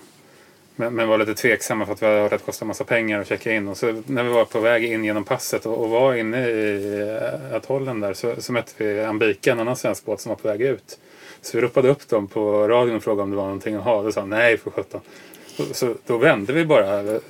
[0.80, 3.20] Men, men var lite tveksamma för att vi hade hört att det kostade massa pengar
[3.20, 3.68] att checka in.
[3.68, 7.00] Och så när vi var på väg in genom passet och, och var inne i
[7.00, 10.48] eh, atollen där så, så mötte vi Ambika, en annan svensk båt som var på
[10.48, 10.98] väg ut.
[11.40, 14.02] Så vi ropade upp dem på radion och frågade om det var någonting att ha.
[14.02, 15.00] Då sa nej för sjutton.
[15.46, 17.00] Så, så då vände vi bara.
[17.00, 17.20] Eh,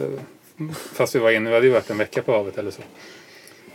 [0.93, 2.83] fast vi var inne, vi hade ju varit en vecka på havet eller så.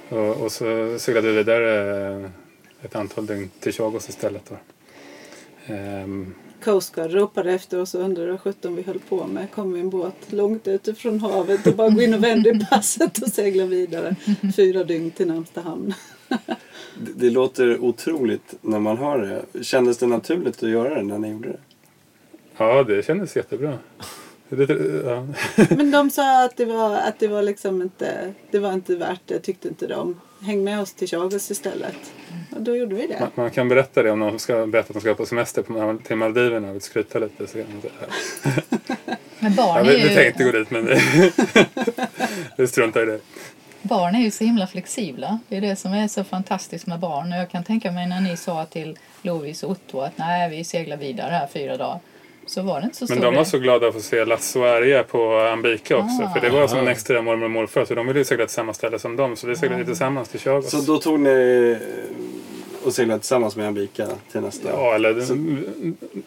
[0.10, 2.30] Och, och så seglade vi vidare eh,
[2.82, 4.44] ett antal dygn till Chagos istället.
[4.50, 4.56] Då.
[5.74, 6.34] Ehm,
[6.66, 9.52] Coast Guard ropade efter oss och undrade vad sjutton vi höll på med.
[9.52, 12.60] Kom vi en båt långt ute från havet och bara gå in och vända i
[12.70, 14.16] passet och segla vidare.
[14.56, 15.94] Fyra dygn till närmsta hamn.
[17.00, 19.64] Det, det låter otroligt när man hör det.
[19.64, 21.60] Kändes det naturligt att göra det när ni gjorde det?
[22.58, 23.78] ja, det kändes jättebra.
[24.50, 25.28] Det, ja.
[25.76, 29.22] Men de sa att det var, att det var liksom inte, det var inte värt
[29.26, 30.22] det tyckte inte de.
[30.42, 32.14] Häng med oss till Chagos istället.
[32.56, 33.42] Och då gjorde vi Man, det.
[33.42, 36.16] man kan berätta det om någon ska berätta att de ska på semester på, till
[36.16, 37.48] Maldiverna och vill skryta lite.
[37.48, 38.56] Så kan man säga.
[39.40, 40.16] Men barn Ja, vi, är vi ju...
[40.16, 40.86] tänkte gå dit men
[42.58, 43.20] vi struntar i det.
[43.82, 45.40] Barn är ju så himla flexibla.
[45.48, 47.34] Det är det som är så fantastiskt med barn.
[47.34, 50.64] Och jag kan tänka mig när ni sa till Lovis och Otto att nej, vi
[50.64, 52.00] seglar vidare här fyra dagar.
[52.46, 54.66] Så var det inte så Men de var så glada att få se Lasse och
[54.68, 56.24] Arja på Ambika också.
[56.24, 56.34] Ah.
[56.34, 57.86] För det var som en extra mormor och morfar.
[57.86, 59.36] Så de ville ju segla till samma ställe som dem.
[59.36, 60.72] Så vi seglade tillsammans till Chagos.
[60.72, 64.70] Så då tog ni eh, och seglade tillsammans med Ambika till nästa?
[64.72, 65.36] Ja, eller Så-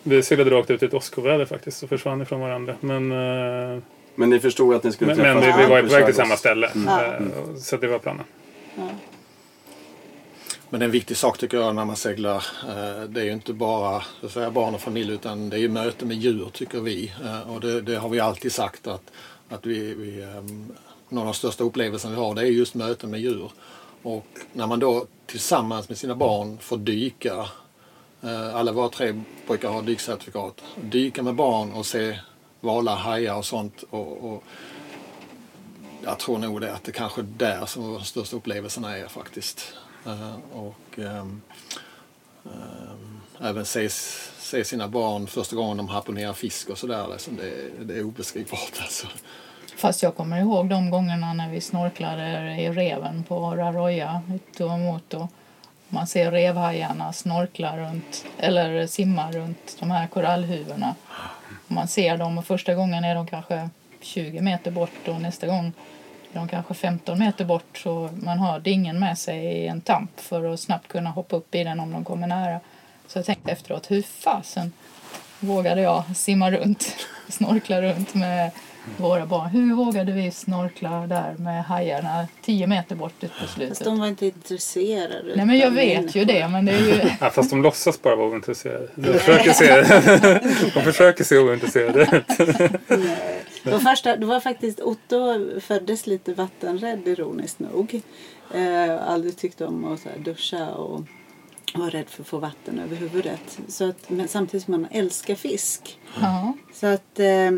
[0.02, 2.74] vi seglade rakt ut i ett åskoväder faktiskt och försvann ifrån varandra.
[2.80, 3.82] Men, eh,
[4.14, 6.14] Men ni förstod att ni skulle men, men träffas vi, vi var på väg till
[6.14, 6.70] samma ställe.
[6.86, 7.04] Ja.
[7.04, 7.12] Eh,
[7.58, 8.24] Så det var planen.
[8.76, 8.82] Ja.
[10.70, 14.02] Men en viktig sak tycker jag när man seglar, eh, det är ju inte bara
[14.20, 17.12] så säga, barn och familj utan det är ju möte med djur tycker vi.
[17.24, 19.02] Eh, och det, det har vi alltid sagt att,
[19.48, 20.72] att vi, vi, ehm,
[21.08, 23.50] någon av de största upplevelserna vi har det är just möten med djur.
[24.02, 27.48] Och när man då tillsammans med sina barn får dyka,
[28.22, 32.18] eh, alla våra tre pojkar har dykcertifikat, dyka med barn och se
[32.60, 33.84] valar, hajar och sånt.
[33.90, 34.44] Och, och
[36.04, 39.74] jag tror nog det att det kanske är där som de största upplevelserna är faktiskt.
[40.08, 41.42] Eh, och ehm,
[42.44, 43.88] ehm, även se,
[44.38, 47.08] se sina barn första gången de harponerar fisk och sådär.
[47.12, 49.06] Liksom det, det är obeskrivbart alltså.
[49.76, 55.28] Fast jag kommer ihåg de gångerna när vi snorklade i reven på Raroja i och
[55.88, 60.94] Man ser revhajarna snorkla runt, eller simma runt de här korallhuvudena.
[61.66, 65.72] Man ser dem och första gången är de kanske 20 meter bort och nästa gång
[66.32, 70.52] de kanske 15 meter bort så man har dingen med sig i en tamp för
[70.54, 72.60] att snabbt kunna hoppa upp i den om de kommer nära.
[73.06, 74.72] Så jag tänkte efteråt, hur fasen
[75.40, 76.96] vågade jag simma runt,
[77.28, 78.50] snorkla runt med
[78.96, 79.48] våra barn.
[79.48, 83.84] Hur vågade vi snorkla där med hajarna 10 meter bort ut på Fast slutet?
[83.84, 85.36] de var inte intresserade.
[85.36, 87.10] Nej men jag vet ju det men det är ju...
[87.20, 88.88] Ja, fast de låtsas bara vara ointresserade.
[88.94, 89.82] De försöker se,
[90.74, 92.40] de försöker se ointresserade ut.
[93.70, 98.00] Var, första, det var faktiskt Otto föddes lite vattenrädd ironiskt nog.
[98.54, 101.00] Eh, aldrig tyckte om att så här, duscha och
[101.74, 103.58] var rädd för att få vatten över huvudet.
[103.68, 105.98] Så att, men samtidigt som man älskar fisk.
[106.20, 106.52] Ja.
[106.72, 107.50] Så att eh,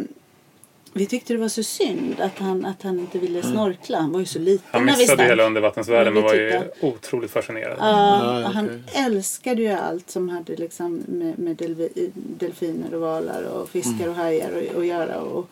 [0.92, 3.98] vi tyckte det var så synd att han, att han inte ville snorkla.
[3.98, 7.76] Han var ju så liten Han missade hela undervattensvärlden men Men var ju otroligt fascinerad.
[7.80, 13.42] Ja, och han älskade ju allt som hade liksom med, med delvi, delfiner och valar
[13.42, 15.20] och fiskar och hajar att göra.
[15.20, 15.50] Och,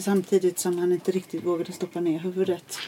[0.00, 2.78] samtidigt som han inte riktigt vågade stoppa ner huvudet.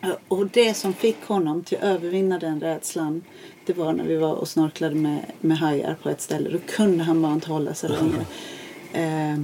[0.00, 3.22] Ja, Och det som fick honom till att övervinna den rädslan
[3.66, 6.50] det var när vi var och snorklade med, med hajar på ett ställe.
[6.50, 8.26] Då kunde han bara inte hålla sig längre.
[8.92, 9.38] Eh,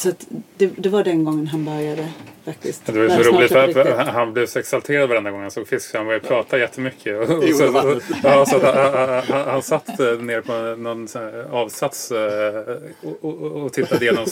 [0.00, 2.08] så att det, det var den gången han började
[2.44, 2.86] faktiskt.
[2.86, 5.90] Det var så börja roligt för, han blev så exalterad varenda gång han såg fisk
[5.90, 7.16] så han började prata jättemycket.
[7.16, 11.08] Och, och, så, och, ja, så att han, han, han, satt eh, ner på någon
[11.08, 14.26] sån här avsats eh, och, och, och tittade igenom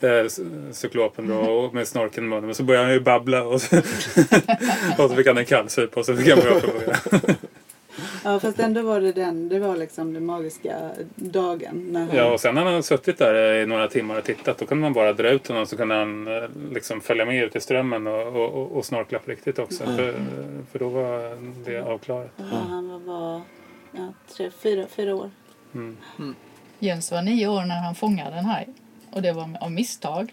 [0.00, 0.10] eh,
[0.72, 2.44] cyklopen då, och med snorken i munnen.
[2.44, 3.76] Men så började han ju babbla och så,
[4.98, 7.36] och så fick han en kallsupa och så fick han prata det.
[8.24, 11.86] Ja fast ändå var det den, det var liksom den magiska dagen.
[11.90, 14.58] När han, Ja, och sen när han hade suttit där i några timmar och tittat
[14.58, 17.56] då kunde man bara dra ut honom så kunde han eh, liksom följa med ut
[17.56, 19.84] i strömmen och, och, och, snorkla på riktigt också.
[19.84, 20.14] För,
[20.72, 22.30] för då var det avklarat.
[22.36, 23.42] då var han var
[23.92, 25.30] ja, tre, fyra, fyra år.
[25.74, 25.96] Mm.
[26.78, 28.68] Jöns var nio år när han fångade en haj.
[29.12, 30.32] Och det var av misstag.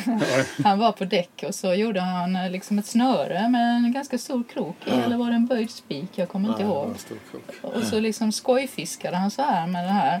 [0.64, 4.18] han var på däck och så gjorde han eh, liksom ett snöre med en ganska
[4.18, 4.90] stor krok i.
[4.90, 6.08] Eller var det en böjd spik?
[6.14, 6.94] Jag kommer inte Ja, ihåg.
[6.98, 7.74] stor krok.
[7.74, 10.20] Och så liksom skojfiskade han så här med den här.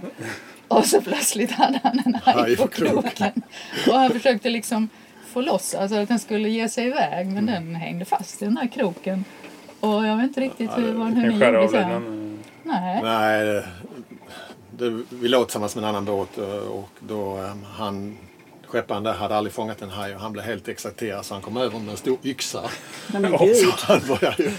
[0.68, 3.42] Och så plötsligt hade han en haj på kroken.
[3.88, 4.88] Och han försökte liksom
[5.26, 7.26] få loss, alltså att den skulle ge sig iväg.
[7.26, 9.24] Men den hängde fast i den här kroken.
[9.80, 12.38] Och jag vet inte riktigt hur, vad, hur ni gjorde sen.
[12.62, 13.00] Nej.
[13.02, 13.62] Nej,
[14.78, 18.18] det, det, vi låg tillsammans med en annan båt eh, och då um, han
[18.66, 21.56] Skepparen där hade aldrig fångat en haj och han blev helt exalterad så han kom
[21.56, 22.62] över med en stor yxa.
[23.12, 23.56] Nej gud.
[23.56, 24.50] Så han började ju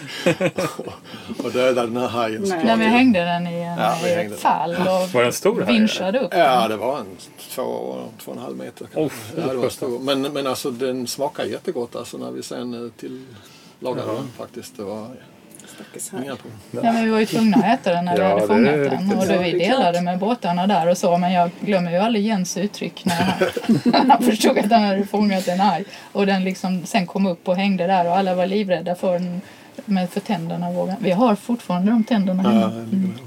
[1.43, 2.41] och dödade den här hajen.
[2.47, 2.63] Nej.
[2.65, 5.73] När vi hängde den i en Ja, hängde fall och Var den stor här?
[5.73, 6.69] vinschade upp Ja, den.
[6.69, 7.05] det var en
[7.39, 8.87] två, två och en halv meter.
[8.95, 9.99] Oh, ja, det var stor.
[9.99, 13.25] Men, men alltså den smakar jättegott alltså när vi sen eh, till
[13.79, 14.15] lagade Jaha.
[14.15, 14.77] den faktiskt.
[14.77, 15.07] Det var
[15.75, 16.37] Stackars problem.
[16.71, 18.73] Ja, men vi var ju tvungna att äta den när vi Ja, hade det fångat
[18.73, 19.17] den.
[19.19, 19.79] Och då vi det är klart.
[19.79, 21.17] delade med båtarna där och så.
[21.17, 25.47] Men jag glömmer ju aldrig Jens uttryck när han, han förstod att han hade fångat
[25.47, 25.85] en haj.
[26.11, 29.41] Och den liksom sen kom upp och hängde där och alla var livrädda för den.
[29.85, 30.95] Med för tänderna.
[30.99, 32.69] Vi har fortfarande de tänderna hemma.
[32.69, 33.19] bra.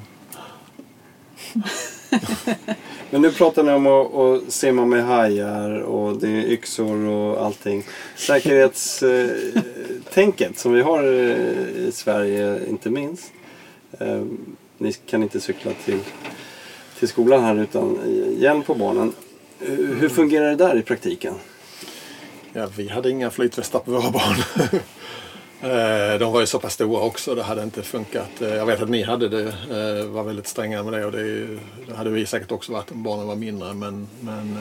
[3.12, 7.44] Men nu pratar ni om att, att simma med hajar och det är yxor och
[7.44, 7.84] allting.
[8.16, 11.08] Säkerhetstänket som vi har eh,
[11.76, 13.32] i Sverige inte minst.
[13.98, 14.22] Eh,
[14.78, 15.98] ni kan inte cykla till,
[16.98, 17.98] till skolan här utan
[18.38, 19.12] hjälm på barnen.
[19.98, 21.34] Hur fungerar det där i praktiken?
[22.52, 24.36] Ja, vi hade inga flytvästar på våra barn.
[25.62, 28.40] Eh, De var ju så pass stora också, det hade inte funkat.
[28.42, 31.46] Eh, Jag vet att ni hade det, eh, var väldigt stränga med det och det,
[31.96, 34.56] hade vi säkert också varit om barnen var mindre men, men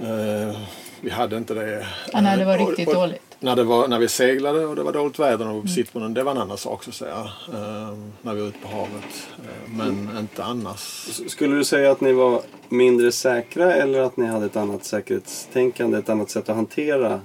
[0.00, 0.56] eh,
[1.00, 1.86] vi hade inte det.
[2.12, 3.22] Ja, nej, det var Eh, och- riktigt och, dåligt.
[3.40, 6.14] När, det var, när vi seglade och det var dåligt väder och vi på den,
[6.14, 7.30] det var en annan sak så att säga.
[7.52, 9.28] Eh, när vi var ute på havet.
[9.66, 11.08] Men inte annars.
[11.28, 15.98] Skulle du säga att ni var mindre säkra eller att ni hade ett annat säkerhetstänkande,
[15.98, 17.20] ett annat sätt att hantera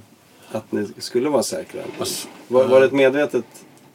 [0.51, 1.81] att ni skulle vara säkra?
[1.99, 3.45] Alltså, Var, var det ett medvetet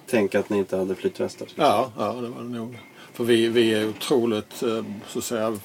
[0.06, 1.48] tänk att ni inte hade flytvästar?
[1.54, 2.78] Ja, ja det var det nog.
[3.12, 5.58] För vi, vi är otroligt, eh, så att säga,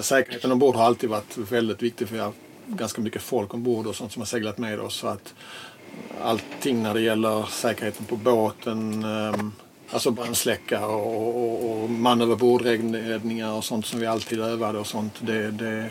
[0.00, 2.32] säkerheten ombord har alltid varit väldigt viktig för vi har
[2.66, 4.94] ganska mycket folk ombord och sånt som har seglat med oss.
[4.94, 5.34] Så att
[6.22, 9.44] allting när det gäller säkerheten på båten, eh,
[9.90, 14.86] alltså brandsläckare och, och, och man över bordräddningar och sånt som vi alltid övade och
[14.86, 15.14] sånt.
[15.20, 15.90] Det, det,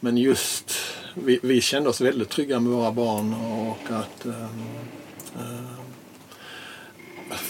[0.00, 0.72] men just,
[1.14, 4.46] vi, vi kände oss väldigt trygga med våra barn och att eh,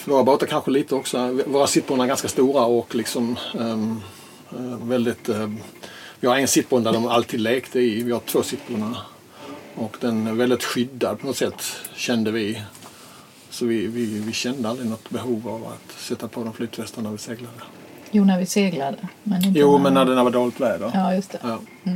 [0.04, 1.42] våra båtar kanske lite också.
[1.46, 3.78] Våra sittbrunnar är ganska stora och liksom eh,
[4.82, 5.28] väldigt...
[5.28, 5.50] eh,
[6.20, 8.02] vi har en sittbrunn där de alltid lekte i.
[8.02, 8.96] Vi har två sittbrunnar.
[9.74, 11.62] Och den är väldigt skyddad på något sätt
[11.94, 12.62] kände vi.
[13.50, 17.16] Så vi, vi, vi kände aldrig något behov av att sätta på de flytvästarna när
[17.16, 17.54] vi seglade.
[18.10, 19.08] Jo, när vi seglade.
[19.22, 20.90] Men inte Jo, men när det när det var dåligt väder.
[20.94, 21.38] Ja, just det.
[21.42, 21.54] Ja.
[21.54, 21.90] Och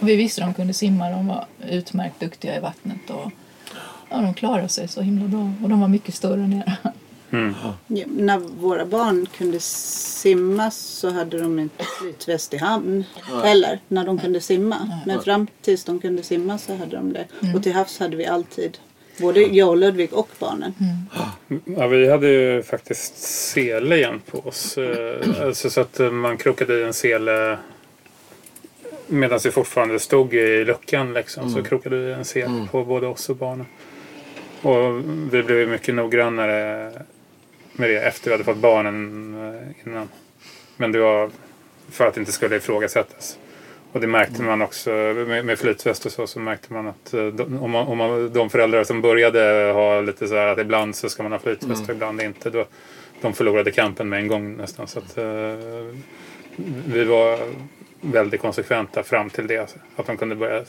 [0.00, 1.10] vi visste de kunde simma.
[1.10, 3.10] De var utmärkt duktiga i vattnet.
[3.10, 3.30] Och,
[4.10, 5.52] ja, de klarade sig så himla bra.
[5.62, 6.76] Och de var mycket större nere.
[7.86, 13.04] Ja, när våra barn kunde simma så hade de inte flytväst i hamn.
[13.44, 15.00] Eller när de kunde simma.
[15.06, 17.26] Men fram tills de kunde simma så hade de det.
[17.54, 18.78] Och till havs hade vi alltid.
[19.20, 20.74] Både jag och Ludvig och barnen.
[21.64, 24.78] Ja, vi hade ju faktiskt sele igen på oss.
[24.78, 27.58] Eh, Alltså så att man krokade i en sele
[29.06, 33.30] medan vi fortfarande stod i luckan liksom, så krokade vi en sele på både oss
[33.30, 33.66] och barnen.
[34.62, 35.00] Och
[35.34, 36.92] vi blev mycket noggrannare
[37.72, 40.08] med det efter vi hade fått barnen eh, innan.
[40.76, 41.30] Men det var
[41.90, 43.38] för att det inte skulle ifrågasättas.
[43.92, 47.26] Och det märkte man också med, med flytväst och så, så märkte man att eh,
[47.26, 50.96] de, om, man, om man, de föräldrar som började ha lite så här att ibland
[50.96, 52.50] så ska man ha flytväst och ibland inte.
[52.50, 52.64] Då,
[53.20, 54.86] de förlorade kampen med en gång nästan.
[54.86, 55.24] Så att, eh,
[56.86, 57.38] vi var
[58.12, 59.76] väldigt konsekventa fram till det.
[59.96, 60.64] Att de kunde börja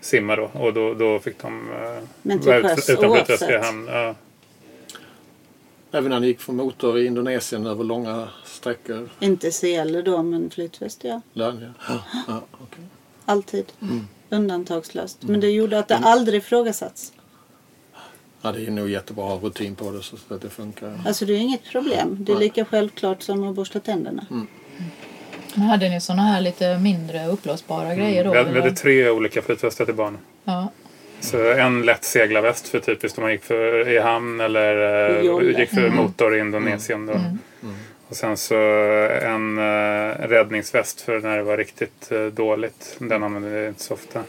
[0.00, 0.50] simma då.
[0.54, 3.64] Och då, då fick de eh, Men till vara ut- sjöss utan flytväst i oavsett.
[3.64, 3.86] hamn.
[3.88, 4.14] Ja.
[5.94, 9.08] Även när ni gick för motor i Indonesien över långa sträckor.
[9.20, 11.20] Inte sele då men flytväst ja.
[11.32, 11.98] Lön, ja.
[12.28, 12.84] Ja, okej.
[13.24, 13.72] Alltid.
[14.30, 15.22] Undantagslöst.
[15.22, 17.12] Men det gjorde att det aldrig ifrågasatts.
[18.42, 21.00] ja, det är nog jättebra att ha rutin på det så att det funkar.
[21.06, 22.16] Alltså det är inget problem.
[22.20, 24.26] Det är lika självklart som att borsta tänderna.
[25.54, 28.30] Men hade ni såna här lite mindre uppblåsbara grejer då?
[28.30, 30.20] Vi hade, vi hade tre olika flytvästar till barnen.
[30.44, 30.68] Ja.
[31.20, 35.60] Så en lätt seglarväst för typiskt om man gick för, i hamn eller eh, Jolle.
[35.60, 37.06] gick för motor i Indonesien.
[37.06, 37.12] Då.
[38.08, 38.54] Och sen så
[39.22, 42.96] en eh, räddningsväst för när det var riktigt eh, dåligt.
[42.98, 44.22] Den använde vi inte så ofta.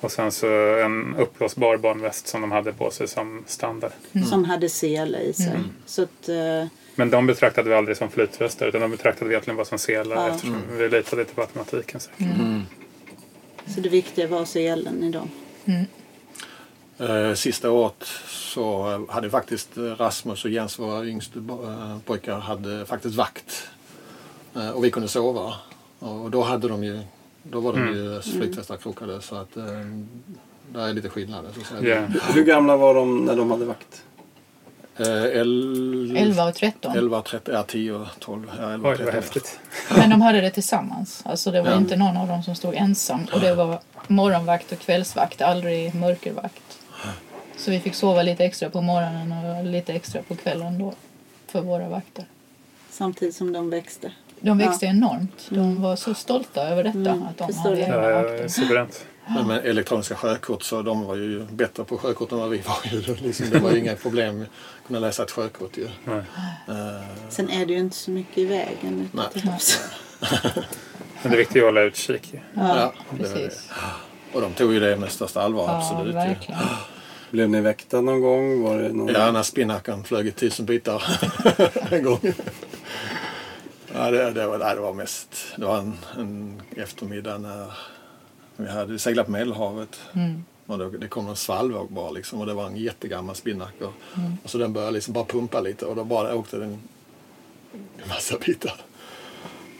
[0.00, 0.46] Och sen så
[0.78, 3.92] en uppblåsbar barnväst som de hade på sig som standard.
[4.28, 5.58] Som hade sele i sig.
[5.86, 9.56] Så att, eh, Men de betraktade vi aldrig som flytvästar utan de betraktade vi egentligen
[9.56, 10.28] bara som selar Ja.
[10.28, 12.00] eftersom vi litade lite på matematiken.
[12.00, 12.26] säkert.
[13.74, 15.28] så det viktiga var selen i dem.
[16.98, 23.14] Eh, Sista året så hade faktiskt Rasmus och Jens, våra yngsta eh, pojkar, hade faktiskt
[23.14, 23.68] vakt.
[24.54, 25.54] Eh, Och vi kunde sova.
[25.98, 27.00] Och då hade de ju,
[27.42, 29.54] då var de ju flytvästar krokade så att
[30.72, 31.50] det är lite skillnader.
[31.54, 32.08] Så att säga.
[32.14, 32.20] Ja.
[32.34, 34.02] Hur gamla var de när de hade vakt?
[34.98, 36.96] Eh, el- 11 och 13.
[36.96, 39.04] 11, 13, ja 10, 12, ja 11, Oj, 13.
[39.06, 39.58] vad häftigt.
[39.96, 41.22] Men de hade det tillsammans.
[41.24, 41.76] Alltså det var Ja.
[41.76, 43.26] inte någon av dem som stod ensam.
[43.32, 46.78] Och det var morgonvakt och kvällsvakt, aldrig mörkervakt.
[47.58, 50.92] Så vi fick sova lite extra på morgonen och lite extra på kvällen då.
[51.46, 52.24] För våra vakter.
[52.90, 54.10] Samtidigt som de växte.
[54.40, 55.46] De växte enormt.
[55.48, 56.98] De var så stolta över detta.
[56.98, 57.82] Mm, att de hade det.
[57.82, 59.04] egna Ja, suveränt.
[59.28, 62.76] Men med elektroniska sjökort så de var ju bättre på sjökort än vad vi var.
[62.84, 63.14] Ju.
[63.14, 65.88] Liksom, det var ju inga problem att kunna läsa ett sjökort ju.
[66.04, 66.22] Nej.
[66.68, 69.26] Eh, Sen är det ju inte så mycket i vägen Nej.
[71.22, 72.34] Men det viktiga är att hålla utkik.
[72.34, 72.40] ju.
[72.54, 73.16] ja, det.
[73.18, 73.70] Precis.
[74.32, 76.14] Och de tog ju det med största allvar, Ja, absolut.
[76.14, 76.60] verkligen.
[77.30, 78.62] Blev ni väckta någon gång?
[78.62, 79.08] Var det någon...
[79.14, 81.02] Ja, när spinnaken flög i tusen bitar
[81.90, 82.20] en gång.
[83.94, 85.36] Ja, det, det, var, det var mest...
[85.56, 87.66] Det var en, en eftermiddag när
[88.56, 90.00] vi hade seglat på Medelhavet.
[90.12, 90.44] Mm.
[90.66, 93.86] Och då, det kom en svallvåg bara liksom och det var en jättegammal spinnaker.
[93.86, 93.92] Och,
[94.44, 96.78] och så den började liksom bara pumpa lite och då bara åkte den
[98.02, 98.80] en massa bitar.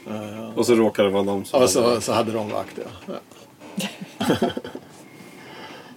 [0.09, 1.61] Eh, Och så råkar det vara de som...
[1.61, 3.13] och så, så hade de vakt, ja.
[3.13, 3.19] ja.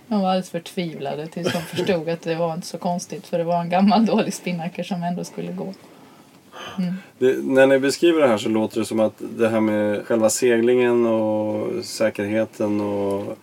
[0.09, 3.45] De var alldeles förtvivlade tills de förstod att det var inte så konstigt för det
[3.45, 5.75] var en gammal dålig spinnaker som ändå skulle gå.
[7.19, 10.31] Det, när ni beskriver det här så låter det som att det här med själva
[10.31, 13.39] seglingen och säkerheten och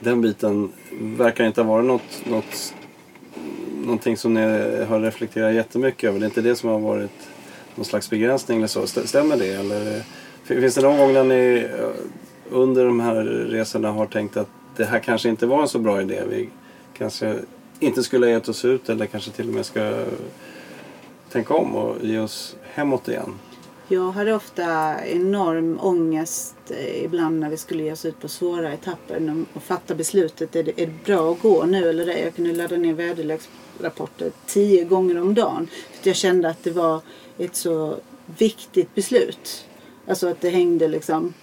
[0.00, 2.74] den biten verkar inte ha varit något, något,
[3.84, 4.40] någonting som ni
[4.88, 6.18] har reflekterat jättemycket över.
[6.18, 7.28] Det är inte det som har varit
[7.74, 8.86] någon slags begränsning eller så.
[8.86, 9.52] Stämmer det?
[9.54, 10.02] Eller
[10.44, 11.88] finns det någon gång när ni eh,
[12.50, 16.02] under de här resorna har tänkt att det här kanske inte var en så bra
[16.02, 16.22] idé.
[16.30, 16.48] Vi
[16.98, 17.34] kanske
[17.80, 20.04] inte skulle ha gett oss ut eller kanske till och med ska
[21.34, 23.34] tänka om och ge oss hemåt igen.
[23.88, 28.72] Jag hade ofta enorm ångest eh, ibland när vi skulle ge oss ut på svåra
[28.72, 30.56] etapper och fatta beslutet.
[30.56, 32.22] Är det, är det bra att gå nu eller ej?
[32.24, 35.68] Jag kunde ladda ner väderleksrapporter tio gånger om dagen.
[35.90, 37.00] För att jag kände att det var
[37.38, 37.96] ett så
[38.38, 39.66] viktigt beslut.
[40.08, 41.34] Alltså att det hängde liksom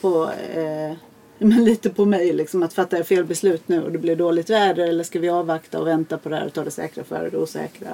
[0.00, 0.96] på eh,
[1.38, 4.86] men lite på mig liksom att fatta fel beslut nu och det blir dåligt väder
[4.86, 7.38] eller ska vi avvakta och vänta på det här och ta det säkra före det
[7.38, 7.88] osäkra.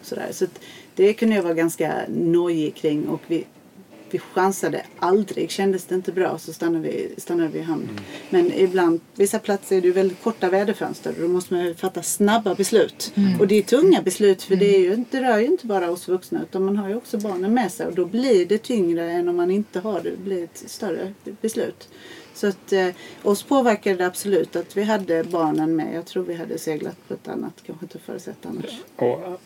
[0.00, 0.28] Och sådär.
[0.32, 0.60] Så att
[0.94, 3.44] det kunde jag vara ganska nojig kring och vi,
[4.10, 5.50] vi chansade aldrig.
[5.50, 7.88] Kändes det inte bra så stannade vi, stannade vi i hamn.
[8.30, 12.54] Men ibland, vissa platser är det väldigt korta väderfönster och då måste man fatta snabba
[12.54, 13.12] beslut.
[13.40, 15.90] Och det är tunga beslut för det, är ju, inte- det rör ju inte bara
[15.90, 19.10] oss vuxna utan man har ju också barnen med sig och då blir det tyngre
[19.10, 20.10] än om man inte har det.
[20.10, 21.88] Det blir ett större beslut.
[22.34, 22.88] Så att eh,
[23.22, 25.94] oss påverkade det absolut att vi hade barnen med.
[25.94, 28.80] Jag tror vi hade seglat på ett annat, kanske tuffare sätt annars.
[28.96, 29.40] Och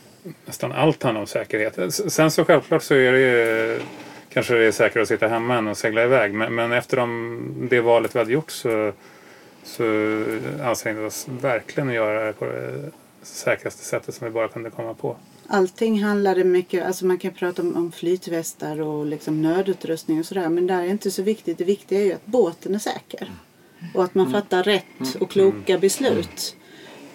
[0.47, 1.95] nästan allt handlar om säkerhet.
[1.95, 3.81] Sen så självklart så är det ju
[4.29, 6.35] kanske det är säkrare att sitta hemma än att segla iväg.
[6.35, 8.93] Men, men efter de, det valet vi hade gjort så,
[9.65, 9.85] så
[10.63, 12.91] ansträngde vi oss verkligen att göra det på det
[13.23, 15.17] säkraste sättet som vi bara kunde komma på.
[15.51, 20.49] Allting handlade mycket, alltså man kan prata om, om flytvästar och liksom nödutrustning och sådär.
[20.49, 21.59] Men det är inte så viktigt.
[21.59, 23.33] Det viktiga är ju att båten är säker.
[23.95, 26.57] Och att man fattar rätt och kloka beslut.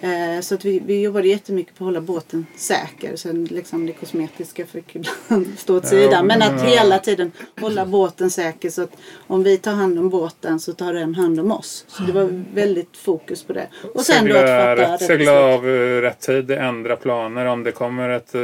[0.04, 3.16] Eh, så att vi, vi jobbade jättemycket på att hålla båten säker.
[3.16, 6.26] Sen liksom det kosmetiska fick ibland stå åt sidan.
[6.26, 8.70] Men men- att hela tiden hålla båten säker.
[8.70, 8.96] Så att
[9.26, 11.84] om vi tar hand om båten så tar den hand om oss.
[11.88, 13.68] Så det var väldigt fokus på det.
[13.94, 15.58] Och sen då att segla fatta rätt, rätt segla beslut.
[15.58, 18.34] av eh, rätt tid, ändra planer om det kommer ett...
[18.34, 18.40] Eh,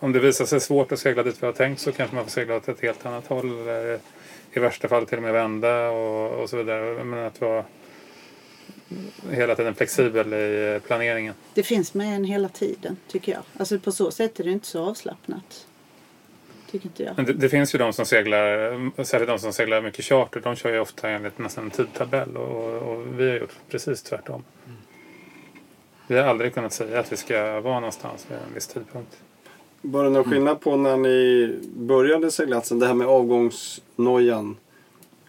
[0.00, 2.30] om det visar sig svårt att segla dit vi har tänkt så kanske man får
[2.30, 3.60] segla åt ett helt annat håll.
[3.60, 3.98] Eller
[4.52, 7.04] i värsta fall till och med vända och, och så vidare.
[7.04, 7.64] Men att vara
[9.30, 11.34] hela tiden flexibel i eh, planeringen.
[11.54, 13.42] Det finns med en hela tiden tycker jag.
[13.56, 15.66] Alltså på så sätt är det inte så avslappnat.
[16.70, 17.16] Tycker inte jag.
[17.16, 20.56] Men det, det finns ju de som seglar, särskilt de som seglar mycket charter, de
[20.56, 24.44] kör ju ofta enligt nästan en tidtabell och, och vi har gjort precis tvärtom.
[26.06, 29.16] Vi har aldrig kunnat säga att vi ska vara någonstans vid en viss tidpunkt.
[29.82, 32.78] Var det någon skillnad på när ni började seglatsen?
[32.78, 34.56] Det här med avgångsnojan.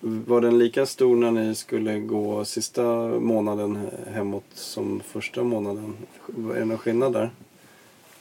[0.01, 5.97] Var den lika stor när ni skulle gå sista månaden hemåt som första månaden?
[6.55, 7.31] Är det någon skillnad där?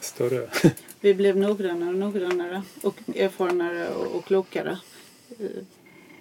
[0.01, 0.49] Större.
[1.01, 4.79] Vi blev noggrannare och noggrannare och erfarenare och, klokare.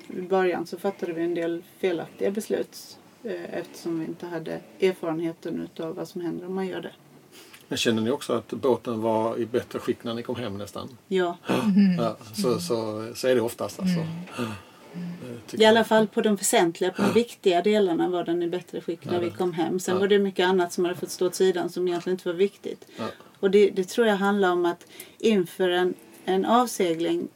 [0.08, 5.62] I början så fattade vi en del felaktiga beslut eh, eftersom vi inte hade erfarenheten
[5.62, 6.92] utav vad som händer om man gör det.
[7.68, 10.98] Men känner ni också att båten var i bättre skick när ni kom hem nästan?
[11.08, 11.38] Ja,
[11.98, 14.00] Ja, så, så, så är det oftast alltså.
[14.00, 14.48] Tycker
[15.52, 19.06] i alla fall på de väsentliga, på de viktiga delarna var den i bättre skick
[19.06, 19.80] när vi kom hem.
[19.80, 20.00] Sen Ja.
[20.00, 22.86] var det mycket annat som hade fått stå åt sidan som egentligen inte var viktigt.
[22.98, 23.06] Ja.
[23.40, 24.86] Och det, det tror jag handlar om att
[25.20, 25.94] inför en,
[26.26, 27.28] en avsegling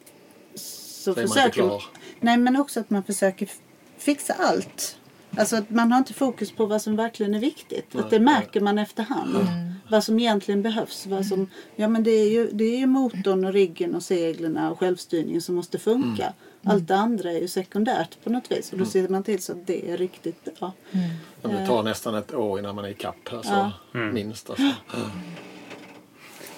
[0.55, 1.84] så Så man försöker klar.
[2.20, 3.49] Nej, men också att man försöker
[3.97, 4.97] fixa allt.
[5.38, 7.86] Alltså att man har inte fokus på vad som verkligen är viktigt.
[7.91, 9.47] Nej, att det märker man efterhand.
[9.89, 11.05] Vad som egentligen behövs.
[11.05, 14.57] Vad som, ja men det är, ju, det är ju motorn och riggen och seglen
[14.57, 16.34] och självstyrningen som måste funka.
[16.64, 18.72] Allt det andra är ju sekundärt på något vis.
[18.72, 20.72] Och då ser man till så att det är riktigt bra.
[20.91, 20.99] Ja,
[21.41, 23.34] men det tar nästan ett år innan man är i kapp.
[23.34, 24.72] Alltså, Minst alltså.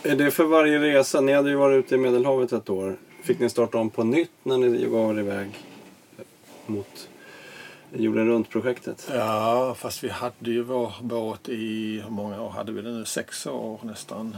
[0.03, 1.21] Är det för varje resa?
[1.21, 2.97] Ni hade ju varit ute i Medelhavet ett år.
[3.23, 5.49] Fick ni starta om på nytt när ni gav er iväg
[6.65, 7.09] mot
[7.93, 9.09] jorden runt-projektet?
[9.13, 13.05] Ja, fast vi hade ju vår båt i, hur många år hade vi den nu?
[13.05, 14.37] Sex år nästan.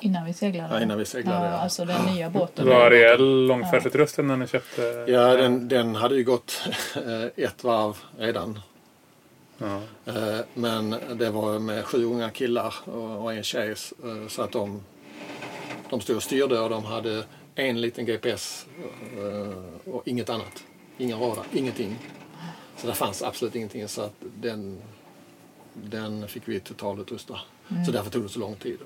[0.00, 0.74] Innan vi seglade.
[0.74, 1.56] Ja, innan vi seglade, Ja, ja.
[1.58, 2.68] alltså den nya båten.
[2.68, 5.04] Var Ariel långfärdsutrustad när ni köpte?
[5.08, 6.62] Ja, den, den hade ju gått
[6.96, 8.60] eh, ett varv redan.
[9.58, 9.80] Ja.
[10.06, 12.74] Eh, Men det var med sju unga killar
[13.20, 13.70] och en tjej.
[13.70, 14.80] eh, Så att de,
[15.90, 17.22] de stod och styrde och de hade
[17.54, 18.66] en liten GPS
[19.84, 20.64] och inget annat.
[20.98, 21.98] Ingen radar, ingenting.
[22.76, 23.88] Så det fanns absolut ingenting.
[23.88, 24.78] Så att den,
[25.74, 27.34] den fick vi totalutrusta.
[27.70, 27.84] Mm.
[27.84, 28.78] Så därför tog det så lång tid.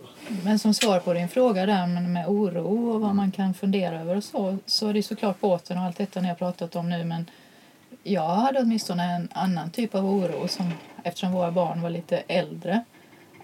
[0.44, 4.16] Men som svar på din fråga där med, oro och vad man kan fundera över
[4.16, 7.04] och så, så är det såklart båten och allt detta ni har pratat om nu
[7.04, 7.26] men
[8.02, 10.72] jag hade åtminstone en annan typ av oro som,
[11.02, 12.84] eftersom våra barn var lite äldre.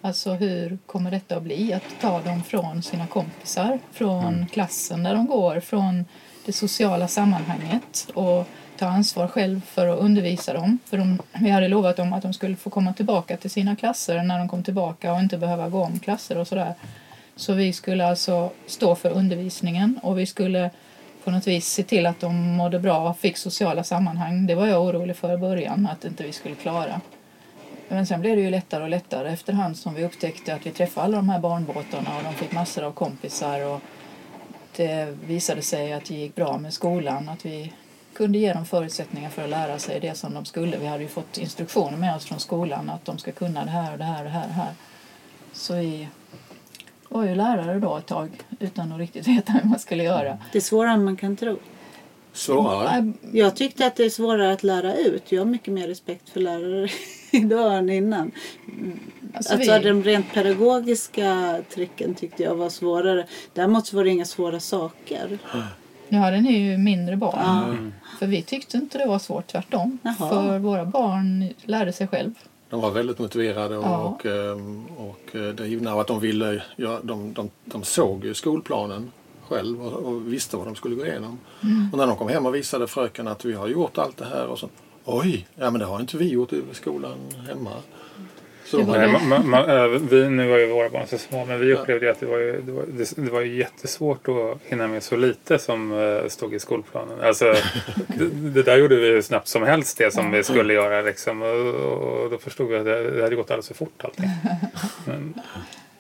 [0.01, 1.73] Alltså hur kommer detta att bli?
[1.73, 6.05] Att ta dem från sina kompisar, från klassen där de går, från
[6.45, 8.47] det sociala sammanhanget och
[8.81, 10.79] ta ansvar själv för att undervisa dem.
[10.85, 14.23] För de, vi hade lovat dem att de skulle få komma tillbaka till sina klasser
[14.23, 16.75] när de kom tillbaka och inte behöva gå om klasser och sådär.
[17.37, 20.71] Så vi skulle alltså stå för undervisningen och vi skulle
[21.25, 24.47] på något vis se till att de mådde bra, fick sociala sammanhang.
[24.47, 27.01] Det var jag orolig för i början, att inte vi skulle klara.
[27.89, 31.05] Men sen blev det ju lättare och lättare efterhand som vi upptäckte att vi träffade
[31.05, 33.81] alla de här barnbåtarna och de fick massor av kompisar och
[34.77, 37.73] det visade sig att det gick bra med skolan, att vi
[38.21, 40.79] kunde ge dem förutsättningar för att lära sig det som de skulle.
[40.79, 43.93] Vi hade ju fått instruktioner med oss från skolan att de ska kunna det här
[43.93, 44.43] och det här och det här.
[44.43, 44.73] Och det här.
[45.53, 46.09] Så vi
[47.09, 50.39] var ju lärare då ett tag utan att riktigt veta hur man skulle göra.
[50.53, 51.57] Det är svårare än man kan tro.
[52.33, 52.99] Svårare?
[52.99, 53.05] Äh,
[53.39, 55.33] Jag tyckte att det är svårare att lära ut.
[55.33, 56.89] Jag har mycket mer respekt för lärare
[57.31, 58.31] idag än innan.
[59.35, 63.27] Alltså Alltså, vi- de rent pedagogiska tricken tyckte jag var svårare.
[63.55, 65.39] Däremot så var det inga svåra saker.
[66.11, 67.39] Nu hade ni ju mindre barn.
[67.41, 67.75] Ja.
[68.19, 69.99] För vi tyckte inte det var svårt, tvärtom.
[70.03, 70.15] Jaha.
[70.15, 72.35] För våra barn lärde sig själv.
[72.71, 73.99] De var väldigt motiverade och, Ja.
[73.99, 78.35] och, ehm, och eh, drivna och att de ville, ja, de, de, de såg ju
[78.35, 79.13] skolplanen
[79.49, 81.39] själv och, och visste vad de skulle gå igenom.
[81.93, 84.47] Och när de kom hem och visade fröken att vi har gjort allt det här
[84.47, 84.69] och så
[85.05, 87.71] Oj, ja men det har inte vi gjort i skolan hemma.
[88.71, 92.07] Så Nej, man, man, vi, nu var ju våra barn så små men vi upplevde
[92.07, 95.03] ju att det var, ju, det, var, det, det var ju jättesvårt att hinna med
[95.03, 97.21] så lite som uh, stod i skolplanen.
[97.21, 97.45] Alltså,
[98.07, 101.43] det, det där gjorde vi hur snabbt som helst det som vi skulle göra liksom.
[101.43, 101.67] Och,
[102.23, 104.31] och då förstod vi att det, det hade gått alldeles för fort allting.
[105.05, 105.35] Men,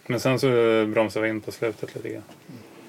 [0.06, 0.46] men sen så
[0.86, 2.22] bromsade vi in på slutet lite grann.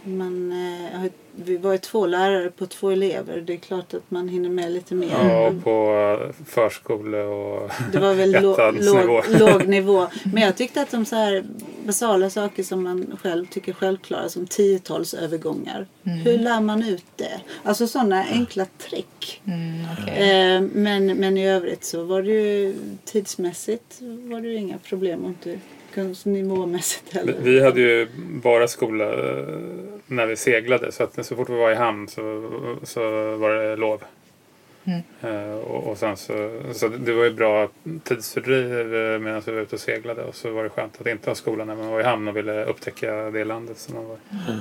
[0.04, 3.42] Man, eh, vi var ju två lärare på två elever.
[3.42, 5.10] Det är klart att man hinner med lite mer.
[5.12, 10.08] Ja, och på eh, förskole och Det var väl låg, låg nivå.
[10.34, 11.44] Men jag tyckte att de så här
[11.86, 15.88] basala saker som man själv tycker självklara som tiotalsövergångar.
[16.04, 17.42] Hur lär man ut det?
[17.64, 19.42] Alltså sådana enkla trick.
[19.46, 20.32] Mm, okej.
[20.32, 22.76] Eh, men, men i övrigt så var det ju
[23.06, 25.60] tidsmässigt var det ju inga problem och inte
[25.94, 27.36] kunskapsnivåmässigt Vi, heller.
[27.42, 29.46] vi hade ju bara skola eh,
[30.08, 32.50] när vi seglade så att så fort vi var i hamn så,
[32.84, 33.02] så
[33.38, 34.04] var det lov.
[34.84, 35.02] Mm.
[35.22, 37.70] Eh, och, och sen så, så det var ju bra
[38.04, 41.30] tidsfördriv eh, medan vi var ute och seglade och så var det skönt att inte
[41.30, 44.16] ha skolan när man var i hamn och ville upptäcka det landet som man var
[44.16, 44.60] i.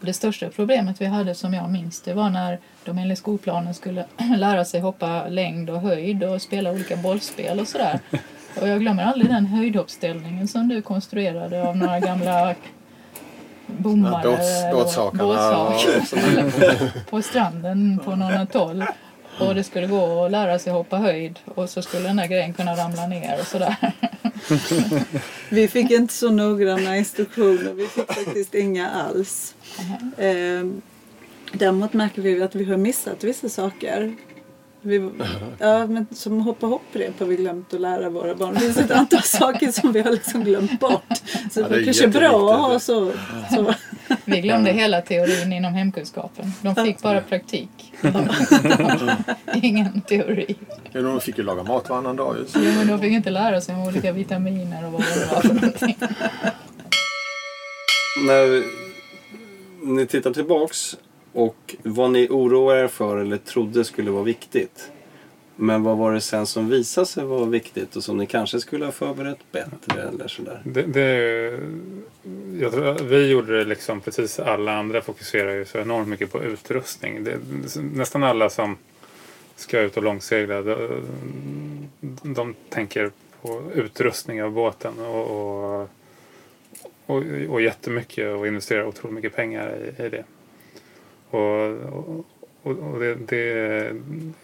[0.00, 4.04] Det största problemet vi hade som jag minns det var när de enligt skolplanen skulle
[4.36, 8.00] lära sig hoppa längd och höjd och spela olika bollspel och sådär.
[8.60, 12.54] Och jag glömmer aldrig den höjdhoppsställningen som du konstruerade av några gamla
[13.66, 15.24] bommar Båts, eller båtsakarna.
[15.24, 16.92] båtsak och sådär.
[17.10, 18.84] på stranden på någon atoll.
[19.38, 22.52] Och det skulle gå att lära sig hoppa höjd och så skulle den där grejen
[22.52, 23.76] kunna ramla ner och sådär.
[25.50, 27.72] Vi fick inte så noggranna instruktioner.
[27.72, 29.54] Vi fick faktiskt inga alls.
[30.16, 30.66] Eh,
[31.52, 34.16] däremot märker vi att vi har missat vissa saker.
[34.84, 35.10] Vi,
[35.58, 38.54] ja, men som hoppa hopprep har vi glömt att lära våra barn.
[38.54, 41.02] Det finns ett antal saker som vi har liksom glömt bort.
[41.50, 43.12] Så Ja, det är kanske är bra att ha så.
[43.54, 43.74] så.
[44.24, 46.52] Vi glömde hela teorin inom hemkunskapen.
[46.60, 47.92] De fick bara praktik.
[49.62, 50.56] Ingen teori.
[50.92, 52.36] Ja, de fick ju laga mat varannan dag.
[52.36, 52.44] ju.
[52.54, 55.54] Jo, men de fick inte lära sig om olika vitaminer och vad det var för
[55.54, 55.96] någonting.
[58.26, 58.62] När
[59.94, 60.96] ni tittar tillbaks
[61.32, 64.90] och vad ni oroade er för eller trodde skulle vara viktigt.
[65.56, 68.84] Men vad var det sen som visade sig vara viktigt och som ni kanske skulle
[68.84, 70.62] ha förberett bättre eller sådär?
[70.64, 71.60] Det, det,
[72.60, 76.32] jag tror, att vi gjorde det liksom precis alla andra fokuserar ju så enormt mycket
[76.32, 77.24] på utrustning.
[77.24, 77.38] Det,
[77.80, 78.76] nästan alla som
[79.56, 81.02] ska ut och långsegla de,
[82.22, 83.10] de tänker
[83.42, 85.88] på utrustning av båten och, och,
[87.06, 90.24] och, och jättemycket och investerar otroligt mycket pengar i, i det.
[91.32, 92.24] Och,
[92.62, 93.38] och, och det, det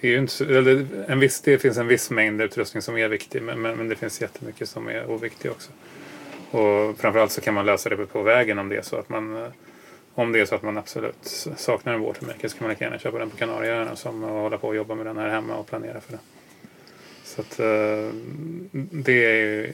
[0.01, 3.09] är ju inte så, eller en viss, det finns en viss mängd utrustning som är
[3.09, 5.70] viktig men, men, men det finns jättemycket som är oviktig också.
[6.51, 9.36] Och framförallt så kan man lösa det på vägen om det är så att man
[9.36, 9.49] eh,
[10.14, 12.99] om det är så att man absolut saknar en watermaker så kan man lika gärna
[12.99, 15.66] köpa den på Kanarieöarna som att hålla på och jobba med den här hemma och
[15.66, 16.18] planera för det.
[17.24, 18.14] Så att eh,
[18.91, 19.72] det är ju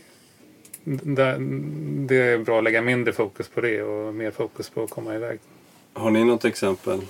[2.06, 5.14] det är bra att lägga mindre fokus på det och mer fokus på att komma
[5.14, 5.38] iväg.
[5.94, 7.00] Har ni något exempel?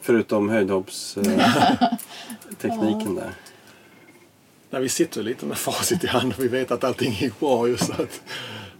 [0.00, 1.48] Förutom höjdhoppstekniken
[3.14, 3.34] där.
[4.70, 7.68] när vi sitter lite med facit i hand och vi vet att allting gick bra.
[7.68, 8.22] Just att,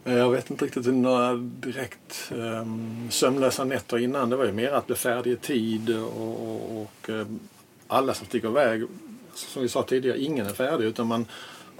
[0.05, 4.31] eh, jag vet inte riktigt några direkt um, sömnlösa nätter innan.
[4.31, 7.41] Det var ju mer att bli färdig i tid och, och, och um,
[7.89, 8.85] alla som sticker iväg,
[9.35, 11.27] som vi sa tidigare, ingen är färdig utan man,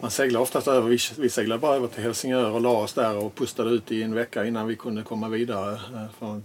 [0.03, 0.89] man seglar oftast över.
[0.89, 4.03] Vi, vi seglade bara över till Helsingör och la oss där och pustade ut i
[4.03, 5.73] en vecka innan vi kunde komma vidare.
[5.73, 6.45] Eh, från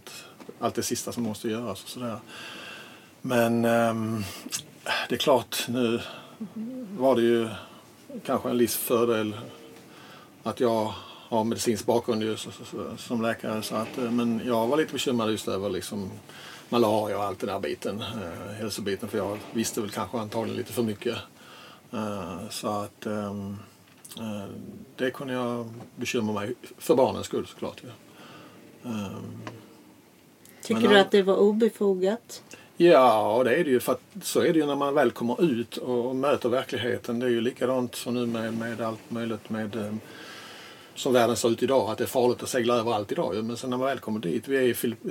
[0.58, 2.20] för allt det sista som måste göras och sådär.
[3.22, 4.24] Men um,
[5.10, 6.00] det är klart, nu
[6.98, 7.50] var det ju
[8.26, 9.38] kanske en viss fördel
[10.44, 10.94] att jag
[11.30, 12.48] har medicinsk bakgrund just
[12.98, 13.62] som läkare.
[13.62, 16.12] Så att, eh, men jag var lite bekymrad just över liksom
[16.70, 19.10] malaria och allt den där biten, eh, hälsobiten.
[19.10, 21.18] För jag visste väl kanske antagligen lite för mycket.
[21.94, 23.32] Eh, så att eh,
[24.20, 24.46] eh
[24.96, 27.82] det kunde jag bekymra mig för barnens skull såklart.
[27.84, 27.90] Ja.
[28.90, 29.18] Eh,
[30.62, 32.44] Tycker men, du att det var obefogat?
[32.78, 33.80] Ja, det är det ju.
[33.80, 37.20] För så är det ju när man väl kommer ut och möter verkligheten.
[37.20, 39.94] Det är ju likadant som nu med, med allt möjligt med eh,
[40.96, 43.46] som världen ser ut idag, att det är farligt att segla överallt idag.
[43.46, 44.62] Men sen när man väl kommer dit, vi är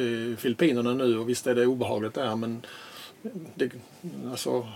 [0.00, 2.62] i Filippinerna nu och visst är det obehagligt där men
[3.54, 3.70] det,
[4.30, 4.66] alltså,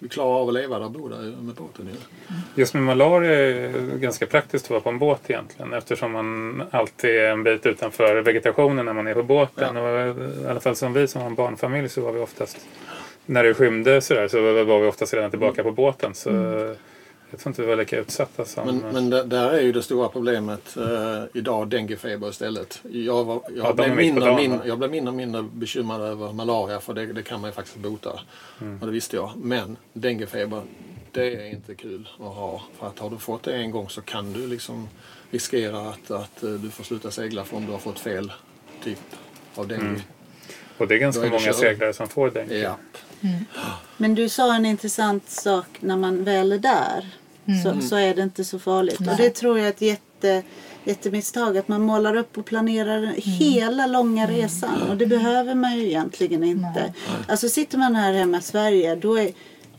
[0.00, 1.88] vi klarar av att leva där och bo där med båten.
[1.92, 2.34] Ja.
[2.54, 7.10] Just med malaria är ganska praktiskt att vara på en båt egentligen eftersom man alltid
[7.10, 9.76] är en bit utanför vegetationen när man är på båten.
[9.76, 9.82] Ja.
[9.82, 12.66] Och I alla fall som vi som har en barnfamilj så var vi oftast
[13.26, 16.14] när det skymde sådär så var vi oftast redan tillbaka på båten.
[16.14, 16.76] Så mm.
[17.30, 18.66] Jag tror inte vi var lika utsatta som...
[18.66, 22.80] Men, men det, där är ju det stora problemet uh, idag, denguefeber istället.
[22.90, 26.80] Jag, var, jag, ja, blev mindre, min, jag blev mindre och mindre bekymrad över malaria
[26.80, 28.20] för det, det kan man ju faktiskt bota.
[28.60, 28.80] Mm.
[28.80, 29.32] Och det visste jag.
[29.36, 30.62] Men denguefeber,
[31.12, 32.62] det är inte kul att ha.
[32.78, 34.88] För att har du fått det en gång så kan du liksom
[35.30, 38.32] riskera att, att uh, du får sluta segla för om du har fått fel
[38.84, 38.98] typ
[39.54, 39.88] av dengue.
[39.88, 40.00] Mm.
[40.78, 42.58] Och det är ganska är många seglare som får dengue.
[42.58, 42.76] Ja.
[43.22, 43.44] Mm.
[43.96, 47.06] Men du sa en intressant sak när man väl är där.
[47.50, 47.80] Mm.
[47.80, 49.00] Så, så är det inte så farligt.
[49.00, 49.10] Nej.
[49.10, 50.42] Och det tror jag är ett jätte,
[50.84, 51.58] jättemisstag.
[51.58, 53.14] Att man målar upp och planerar mm.
[53.16, 54.36] hela långa mm.
[54.36, 54.82] resan.
[54.82, 56.80] Och det behöver man ju egentligen inte.
[56.80, 56.92] Nej.
[57.28, 59.30] Alltså sitter man här hemma i Sverige då är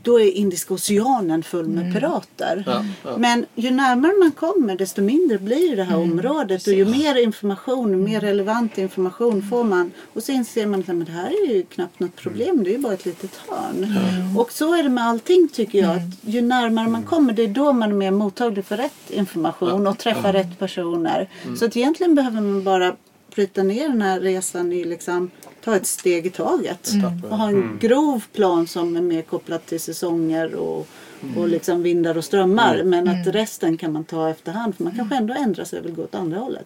[0.04, 1.94] då är Indiska oceanen full med mm.
[1.94, 2.64] pirater.
[2.66, 3.18] Ja, ja.
[3.18, 6.12] Men ju närmare man kommer desto mindre blir det här mm.
[6.12, 8.04] området och ju mer information, mm.
[8.04, 9.92] mer relevant information får man.
[10.14, 12.78] Och så inser man att det här är ju knappt något problem, det är ju
[12.78, 13.84] bara ett litet hörn.
[13.84, 14.38] Mm.
[14.38, 15.96] Och så är det med allting tycker jag.
[15.96, 19.88] Att ju närmare man kommer det är då man är mer mottaglig för rätt information
[19.88, 21.30] och träffar rätt personer.
[21.44, 21.58] Mm.
[21.58, 22.96] Så att egentligen behöver man bara
[23.36, 25.32] bryta ner den här resan i liksom
[25.64, 26.92] ta ett steg i taget.
[26.94, 27.24] Mm.
[27.30, 27.80] Och ha en mm.
[27.82, 30.88] grov plan som är mer kopplad till säsonger och,
[31.24, 31.38] mm.
[31.38, 32.76] och liksom vindar och strömmar.
[32.76, 32.90] Mm.
[32.90, 33.32] Men att mm.
[33.32, 36.16] resten kan man ta efterhand för man kanske ändå ändrar sig och vill gå åt
[36.16, 36.66] andra hållet.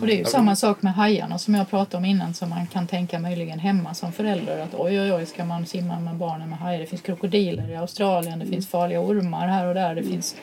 [0.00, 2.66] Och det är ju samma sak med hajarna som jag pratade om innan som man
[2.66, 4.58] kan tänka möjligen hemma som förälder.
[4.58, 6.80] Att oj oj oj ska man simma med barnen med hajar.
[6.80, 9.94] Det finns krokodiler i Australien, det finns farliga ormar här och där.
[9.94, 10.36] Det finns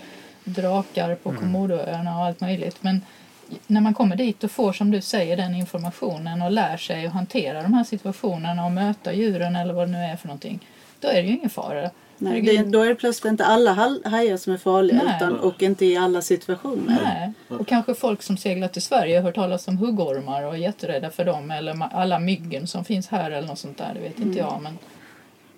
[0.44, 2.78] drakar på Komodoöarna och allt möjligt.
[2.82, 3.02] Men
[3.68, 7.14] när man kommer dit och får som du säger den informationen och lär sig att
[7.14, 10.60] hantera de här situationerna och möta djuren eller vad det nu är för någonting.
[11.00, 11.90] Då är det ju ingen fara.
[12.18, 13.74] Nej, det, då är det plötsligt inte alla
[14.06, 16.98] hajar som är farliga utan, och inte i alla situationer.
[17.04, 17.60] Nej.
[17.60, 21.10] Och kanske folk som seglar till Sverige har hört talas om huggormar och är jätterädda
[21.10, 24.28] för dem eller alla myggen som finns här eller något sånt där, det vet mm.
[24.28, 24.62] inte jag.
[24.62, 24.78] Men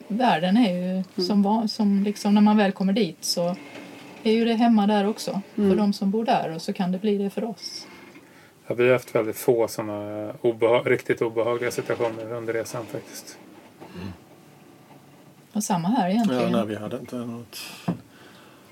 [0.08, 1.04] världen är ju mm.
[1.18, 3.56] som, som liksom när man väl kommer dit så
[4.24, 5.70] är ju det hemma där också mm.
[5.70, 7.88] för de som bor där och så kan det bli det för oss.
[8.68, 13.38] Ja, vi har haft väldigt få sådana obeha riktigt obehagliga situationer under resan faktiskt.
[13.96, 14.14] Mm.
[15.54, 16.52] Och samma här egentligen.
[16.52, 17.60] Ja, nej, vi hade inte något,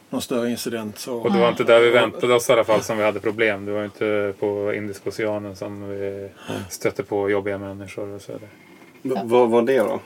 [0.09, 0.99] någon större incident.
[0.99, 1.17] Så.
[1.17, 3.65] Och det var inte där vi väntade oss i alla fall som vi hade problem.
[3.65, 6.29] Det var inte på Indiska oceanen som vi
[6.69, 8.33] stötte på jobbiga människor och så.
[9.23, 9.99] Vad var det då?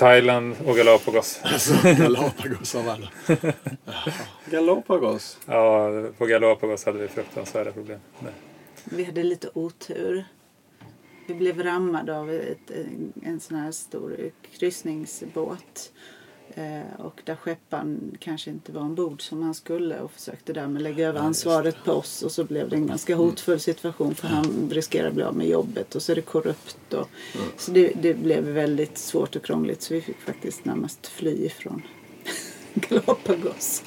[0.00, 1.40] Thailand och Galapagos.
[1.44, 3.10] Alltså, Galapagos av alla.
[4.50, 5.38] Galapagos?
[5.46, 8.00] Ja, på Galapagos hade vi fruktansvärda problem.
[8.18, 8.32] Nej.
[8.84, 10.24] Vi hade lite otur.
[11.26, 12.70] Vi blev rammade av ett,
[13.22, 15.92] en sån här stor kryssningsbåt.
[16.54, 21.08] Eh, och där skepparen kanske inte var ombord som han skulle och försökte därmed lägga
[21.08, 23.24] över ansvaret på oss och så blev det en ganska mm.
[23.24, 26.94] hotfull situation för han riskerade att bli av med jobbet och så är det korrupt.
[26.94, 27.46] Och, mm.
[27.56, 31.82] Så det, det, blev väldigt svårt och krångligt så vi fick faktiskt närmast fly ifrån
[32.74, 33.84] Galapagos.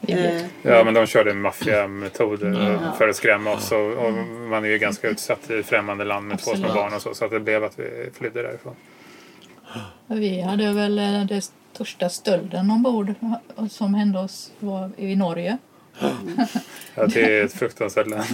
[0.00, 2.92] Eh, ja men de körde maffiametoder mm.
[2.98, 4.12] för att skrämma oss och, och,
[4.50, 6.60] man är ju ganska utsatt i främmande land med Absolut.
[6.60, 8.74] två små barn och så så att det blev att vi flydde därifrån.
[10.06, 10.96] Vi hade väl
[11.28, 11.42] det
[11.74, 13.14] största stölden ombord
[13.70, 15.58] som hände oss var i Norge.
[16.94, 18.24] Ja, det är ett fruktansvärt land.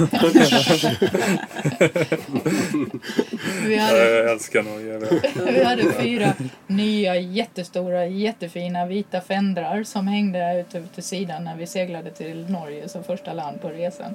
[3.67, 5.21] Vi hade, Jag älskar Norge.
[5.53, 6.33] vi hade fyra
[6.67, 12.51] nya jättestora, jättefina vita fändrar som hängde ut över till sidan när vi seglade till
[12.51, 14.15] Norge som första land på resan.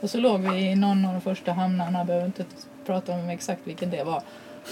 [0.00, 2.44] Och så låg vi i någon av de första hamnarna, behöver inte
[2.86, 4.22] prata om exakt vilken det var.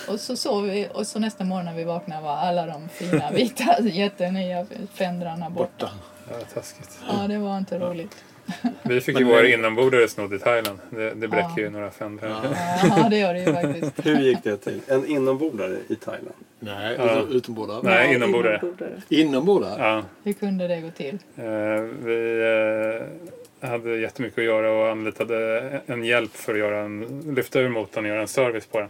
[0.09, 3.30] Och så sov vi och så nästa morgon när vi vaknade var alla de fina
[3.34, 5.70] vita jättenya fändrarna borta.
[5.80, 5.90] Borta.
[6.30, 6.99] Ja, taskigt.
[7.09, 8.16] Ja, det var inte roligt.
[8.82, 10.78] Vi fick ju våra inombordare snodd i Thailand.
[10.90, 11.61] Det, det bräcker Ja.
[11.61, 12.57] ju några fendrar.
[12.96, 14.07] Ja, det gör det ju faktiskt.
[14.07, 14.80] Hur gick det till?
[14.88, 16.34] En inombordare i Thailand?
[16.61, 17.18] Nej, Ja.
[17.20, 17.80] ut- utombordare.
[17.82, 18.59] Nej, inombordare.
[18.62, 18.90] inombordare.
[19.09, 19.82] Inombordare?
[19.88, 21.18] Ja, Hur kunde det gå till?
[21.36, 21.44] eh,
[22.05, 22.40] vi
[23.01, 23.07] eh,
[23.61, 28.04] hade jättemycket att göra och anlitade en hjälp för att göra en, lyfta ur motorn
[28.04, 28.88] och göra en service på den.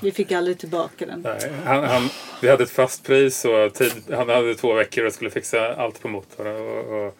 [0.00, 1.20] Vi fick aldrig tillbaka den.
[1.20, 2.08] Nej, han, han,
[2.42, 6.02] vi hade ett fast pris och tid, han hade två veckor och skulle fixa allt
[6.02, 6.46] på motorn.
[6.46, 7.16] Och, och,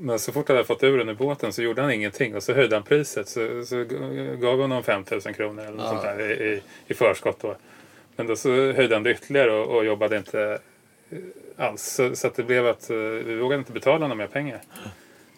[0.00, 2.42] men så fort han hade fått ur den i båten så gjorde han ingenting och
[2.42, 3.28] så höjde han priset.
[3.28, 3.84] Så, så
[4.40, 7.40] gav honom 5 000 kronor eller något sånt där i, i, i förskott.
[7.40, 7.56] Då.
[8.16, 10.58] Men då så höjde han det ytterligare och, och jobbade inte
[11.10, 11.18] eh,
[11.56, 11.82] alls.
[11.82, 14.60] Så, så att det blev att eh, vi vågade inte betala honom mer pengar.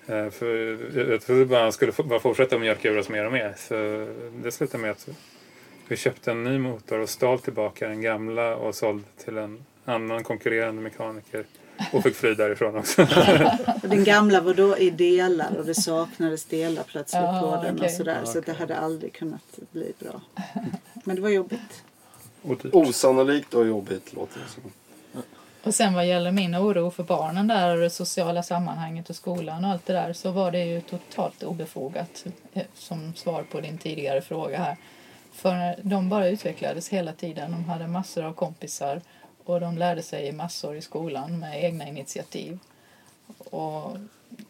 [0.08, 0.78] Eh, För
[1.10, 3.54] jag trodde bara han skulle bara fortsätta att mjölka ur oss mer och mer.
[3.58, 3.74] Så
[4.42, 5.08] det slutade med att
[5.88, 10.24] vi köpte en ny motor och stal tillbaka den gamla och sålde till en annan
[10.24, 11.44] konkurrerande mekaniker.
[11.92, 13.02] Och fick fly därifrån också.
[13.82, 17.80] Och den gamla var då i delar och det saknades delar plötsligt på den och
[17.80, 17.90] okej.
[17.90, 18.24] sådär.
[18.24, 20.20] Så det hade aldrig kunnat bli bra.
[21.04, 21.84] Men det var jobbigt.
[22.42, 22.66] Och.
[22.72, 24.62] Osannolikt och jobbigt låter det som.
[25.68, 29.64] Och sen vad gäller min oro för barnen där och det sociala sammanhanget och skolan
[29.64, 33.78] och allt det där så var det ju totalt obefogat eh, som svar på din
[33.78, 34.76] tidigare fråga här.
[35.32, 37.50] För de bara utvecklades hela tiden.
[37.52, 39.00] De hade massor av kompisar
[39.44, 42.58] och de lärde sig massor i skolan med egna initiativ.
[43.38, 43.96] Och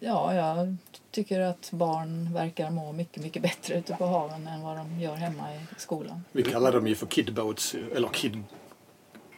[0.00, 0.76] ja, jag
[1.10, 5.14] tycker att barn verkar må mycket, mycket bättre ute på haven än vad de gör
[5.14, 6.24] hemma i skolan.
[6.32, 8.42] Vi kallar dem ju för kidboats, eller kid...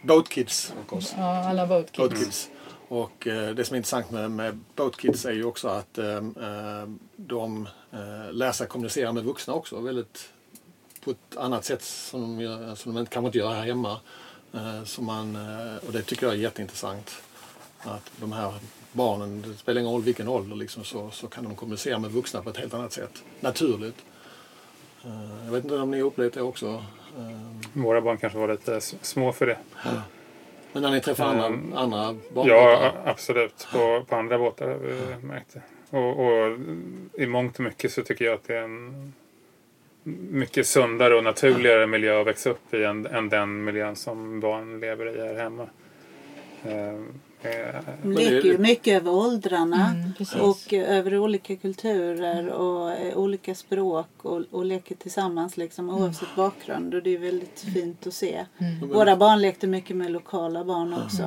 [0.03, 1.15] Boat kids, of course.
[1.19, 2.25] Ja, alla boat Boat kids.
[2.25, 2.51] kids.
[2.89, 6.17] Och eh, det som är intressant med, med Boat Kids är ju också att eh,
[6.17, 10.29] eh, de eh, lär sig kommunicera med vuxna också väldigt
[11.05, 14.01] på ett annat sätt som de, gör, som de inte, kanske inte gör här hemma.
[14.55, 17.11] Eh, som man, eh, och det tycker jag är jätteintressant.
[17.79, 18.53] Att de här
[18.93, 22.43] barnen, det spelar ingen roll vilken ålder, liksom, så, så kan de kommunicera med vuxna
[22.43, 23.23] på ett helt annat sätt.
[23.41, 23.97] Naturligt.
[25.05, 26.67] Eh, jag vet inte om ni upplevt det också.
[27.19, 29.57] Eh, Våra barn kanske var lite små för det.
[30.73, 31.73] men när ni träffar andra, Mm.
[31.77, 32.49] andra barn?
[32.49, 33.69] Ja, absolut.
[33.73, 35.63] På, på andra båtar har vi märkt det.
[35.99, 36.59] Och, och
[37.15, 39.13] i mångt och mycket så tycker jag att det är en
[40.31, 44.81] mycket sundare och naturligare miljö att växa upp i än, än den miljön som barn
[44.81, 45.67] lever i här hemma.
[46.65, 47.01] Eh,
[47.43, 49.95] De det- leker ju mycket över åldrarna.
[49.95, 50.43] Mm.
[50.51, 56.37] Och eh, över olika kulturer och eh, olika språk och, och leker tillsammans liksom, oavsett
[56.37, 56.95] bakgrund.
[56.95, 58.47] Och det är väldigt fint att se.
[58.93, 61.23] Våra barn lekte mycket med lokala barn också.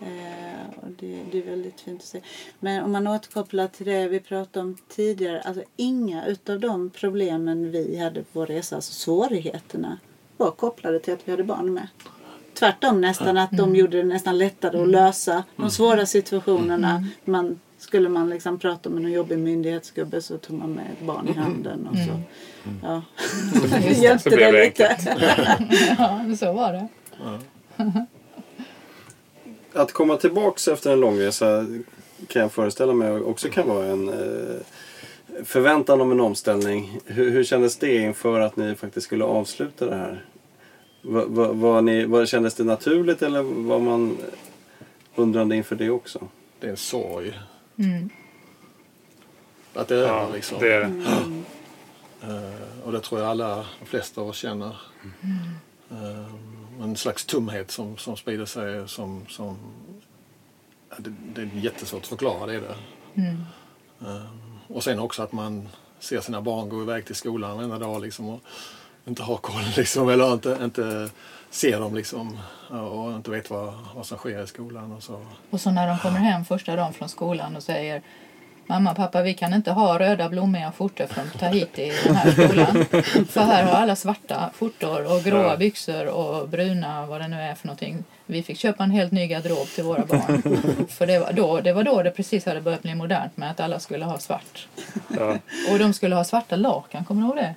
[0.00, 2.20] Eh, och det, det är väldigt fint att se.
[2.60, 5.40] Men om man återkopplar till det vi pratade om tidigare.
[5.40, 9.98] Alltså inga utav de problemen vi hade på vår resa, alltså svårigheterna,
[10.36, 11.88] var kopplade till att vi hade barn med.
[12.60, 17.04] Tvärtom nästan att de gjorde det nästan lättare att lösa de svåra situationerna.
[17.24, 21.28] Man, skulle man liksom prata med någon jobbig myndighetsgubbe så tog man med ett barn
[21.28, 22.20] i handen och så.
[22.82, 23.02] Ja.
[23.82, 23.92] Det.
[23.92, 24.96] Hjälpte det lite.
[25.98, 26.88] Ja, så var det.
[29.72, 31.66] Att komma tillbaks efter en långresa
[32.28, 34.60] kan jag föreställa mig också kan vara en eh,
[35.44, 36.98] förväntan om en omställning.
[37.04, 40.24] Hur, hur kändes det inför att ni faktiskt skulle avsluta det här?
[41.02, 44.18] Va, va, var ni, var, kändes det naturligt eller var man
[45.14, 46.28] undrande inför det också?
[46.60, 47.40] Det är en sorg.
[47.78, 48.10] Mm.
[49.74, 50.58] Att det är ja, liksom.
[50.60, 50.86] det är det.
[52.22, 54.76] Eh, och det tror jag alla, de flesta av oss känner.
[55.90, 56.34] Eh,
[56.82, 59.26] en slags tumhet som, som sprider sig som...
[59.28, 59.58] som
[60.90, 62.76] ja, det, det är jättesvårt att förklara, det är det.
[63.14, 63.42] Mm.
[64.00, 64.26] Eh,
[64.66, 68.28] och sen också att man ser sina barn gå iväg till skolan varenda dag liksom
[68.28, 68.40] och
[69.10, 71.10] inte har koll liksom, eller inte, inte
[71.50, 72.38] ser dem liksom
[72.68, 75.20] och inte vet vad, vad som sker i skolan och så.
[75.50, 78.02] Och så när de kommer hem första dagen från skolan och säger
[78.70, 82.84] Mamma, pappa, vi kan inte ha röda blommiga skjortor från Tahiti i den här skolan.
[83.26, 87.54] För här har alla svarta skjortor och gråa byxor och bruna, vad det nu är
[87.54, 88.04] för någonting.
[88.26, 90.42] Vi fick köpa en helt ny garderob till våra barn.
[90.88, 93.60] För det var, då, det var då det precis hade börjat bli modernt med att
[93.60, 94.68] alla skulle ha svart.
[95.08, 95.36] Ja.
[95.72, 97.54] Och de skulle ha svarta lakan, kommer du ihåg det?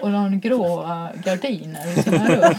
[0.00, 2.54] Och någon gråa gardiner i sina rum.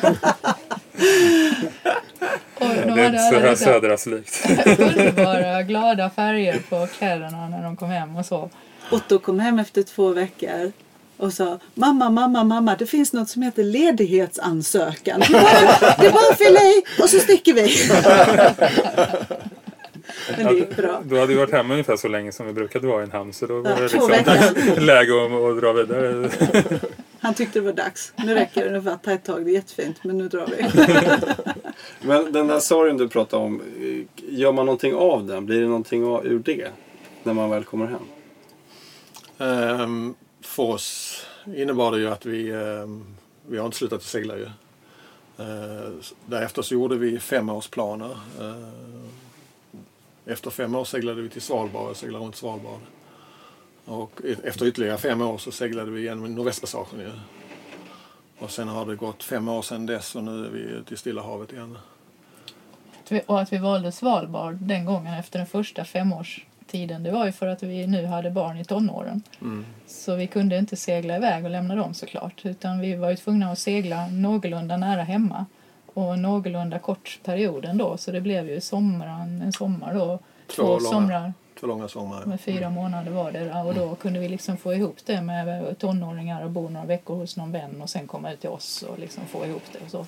[2.61, 4.45] Och de Det är inte så här dessa södraslikt.
[4.79, 8.49] underbara glada färger på kläderna när de kom hem och så.
[8.91, 10.71] Otto kom hem efter två veckor
[11.17, 15.19] och sa Mamma, mamma, mamma, det finns något som heter ledighetsansökan.
[15.19, 15.25] Det
[16.07, 17.75] är bara, att fylla i och så sticker vi.
[20.37, 21.01] Men det gick bra.
[21.03, 23.33] Då hade vi varit hemma ungefär så länge som vi brukade vara i en hamn.
[23.33, 24.09] Så då var Ja, det liksom
[24.85, 26.29] läge att, att dra vidare.
[27.21, 28.13] Han tyckte det var dags.
[28.15, 28.97] Nu räcker det ungefär.
[28.97, 30.65] Ta ett tag, det är jättefint men nu drar vi.
[32.07, 33.61] Men den där sorgen du pratade om,
[34.15, 35.45] gör man någonting av den?
[35.45, 36.67] Blir det någonting ur det?
[37.23, 38.01] När man väl kommer hem?
[39.37, 43.05] Ehm, för oss innebar det ju att vi, ehm,
[43.47, 44.47] vi har inte slutat att segla ju.
[45.39, 45.93] Uh,
[46.25, 48.17] därefter så gjorde vi femårsplaner.
[48.41, 49.01] Uh,
[50.25, 52.79] efter fem år seglade vi till Svalbard och seglade runt Svalbard.
[53.91, 57.11] Och e- efter ytterligare fem år så seglade vi genom Nordvästpassagen ju.
[58.39, 60.97] Och sen har det gått fem år sedan dess och nu är vi ute i
[60.97, 61.77] Stilla havet igen.
[63.25, 67.47] Och att vi valde Svalbard den gången efter den första femårstiden det var ju för
[67.47, 69.23] att vi nu hade barn i tonåren.
[69.41, 69.65] Mm.
[69.87, 73.51] Så vi kunde inte segla iväg och lämna dem såklart utan vi var ju tvungna
[73.51, 75.45] att segla någorlunda nära hemma
[75.93, 80.19] och någorlunda kort period ändå så det blev ju sommaren, en sommar då.
[80.47, 82.25] Två Två somrar Två långa somrar.
[82.25, 86.43] med fyra månader var det och då kunde vi liksom få ihop det med tonåringar
[86.43, 89.25] och bo några veckor hos någon vän och sen komma ut till oss och liksom
[89.25, 90.05] få ihop det och så.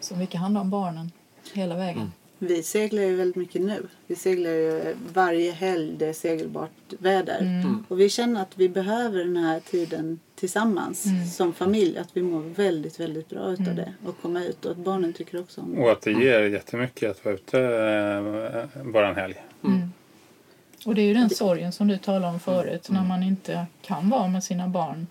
[0.00, 1.12] Så mycket handlar om barnen
[1.54, 2.12] hela vägen.
[2.38, 3.86] Vi seglar ju väldigt mycket nu.
[4.06, 7.38] Vi seglar ju varje helg det är segelbart väder.
[7.40, 7.84] Mm.
[7.88, 11.26] Och vi känner att vi behöver den här tiden tillsammans Mm.
[11.26, 11.98] som familj.
[11.98, 13.76] Att vi mår väldigt, väldigt bra utav Mm.
[13.76, 13.92] det.
[14.06, 15.80] Och komma ut och att barnen tycker också om det.
[15.82, 19.34] Och att det ger jättemycket att vara ute eh, bara en helg.
[19.64, 19.92] Mm.
[20.86, 24.10] Och det är ju den sorgen som du talade om förut när man inte kan
[24.10, 25.06] vara med sina barn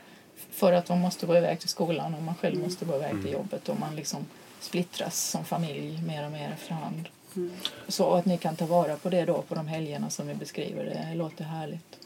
[0.51, 3.31] för att de måste gå iväg till skolan och man själv måste gå iväg till
[3.31, 4.25] jobbet och man liksom
[4.59, 7.09] splittras som familj mer och mer efterhand.
[7.35, 7.51] Mm.
[7.87, 10.85] Så att ni kan ta vara på det då på de helgerna som vi beskriver,
[10.85, 11.99] det låter härligt.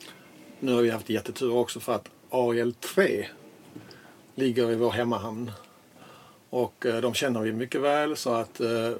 [0.59, 3.25] Nu har vi haft jättetur också för att AL 3
[4.35, 5.51] ligger i vår hemmahamn.
[6.49, 8.91] Och eh, de känner vi mycket väl så att eh,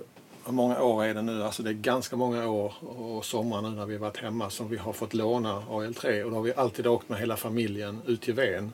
[0.46, 1.44] hur många år är det nu?
[1.44, 4.78] Alltså det är ganska många år och sommar nu när vi varit hemma som vi
[4.78, 8.22] har fått låna AL 3 och då har vi alltid åkt med hela familjen ut
[8.22, 8.72] till Ven.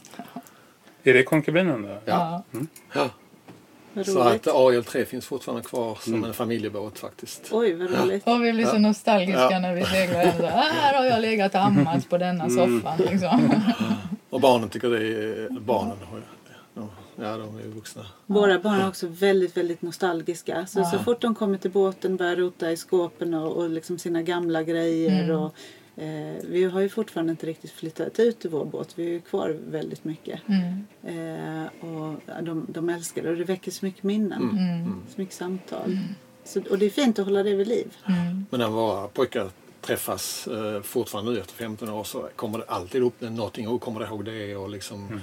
[1.03, 1.97] Är det konkubinen då?
[2.05, 2.43] Ja.
[2.93, 3.09] Ja.
[3.93, 6.25] Vad Så att AL 3 finns fortfarande kvar som Mm.
[6.25, 7.47] en familjebåt faktiskt.
[7.51, 8.27] Oj, vad roligt.
[8.27, 8.79] Och vi blir så Ja.
[8.79, 9.59] nostalgiska Ja.
[9.59, 10.37] när vi seglar hem.
[10.37, 12.81] Så, "Ah, här har jag legat och ammat på denna Mm.
[12.81, 12.97] soffan.
[13.11, 13.51] Liksom.
[14.29, 15.49] Och barnen tycker det är...
[15.59, 16.21] Barnen har
[17.15, 18.05] Ja, de är ju vuxna.
[18.25, 20.65] Våra barn är också väldigt, väldigt nostalgiska.
[20.67, 20.85] Så, Ja.
[20.85, 24.63] så fort de kommer till båten börjar rota i skåpen och, och liksom sina gamla
[24.63, 25.23] grejer.
[25.23, 25.35] Mm.
[25.39, 25.55] Och,
[26.03, 28.89] eh, vi har ju fortfarande inte riktigt flyttat ut ur vår båt.
[28.95, 30.39] Vi är ju kvar väldigt mycket.
[30.47, 30.85] Mm.
[31.03, 34.49] Eh, och de, de älskar det och det väcker så mycket minnen.
[34.49, 35.01] Mm.
[35.15, 35.97] Så mycket samtal.
[36.43, 37.95] Så, och det är fint att hålla det vid liv.
[38.07, 38.45] Mm.
[38.49, 39.49] Men när våra pojkar
[39.81, 43.67] träffas eh, fortfarande nu efter 15 år så kommer det alltid upp någonting.
[43.67, 44.55] Och kommer du ihåg det?
[44.55, 45.21] Och liksom,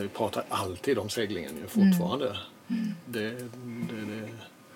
[0.00, 2.36] vi pratar alltid om seglingen ju fortfarande.
[3.06, 3.30] Det, det,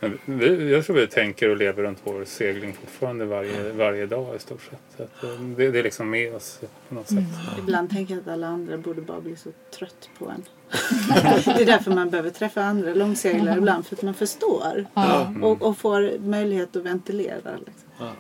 [0.01, 4.37] det, vi, jag tror vi tänker och lever runt vår segling fortfarande varje, varje dag
[4.37, 4.81] i stort sett.
[4.97, 7.25] Så att eh, det, det är liksom med oss på något sätt.
[7.59, 10.43] Ibland tänker jag att alla andra borde bara bli så trött på en.
[11.45, 13.87] det är därför man behöver träffa andra långseglare ibland.
[13.87, 14.87] För att man förstår.
[14.95, 15.35] Ja.
[15.43, 17.57] Och, och får möjlighet att ventilera.
[17.67, 17.89] Liksom.
[17.99, 18.13] ja.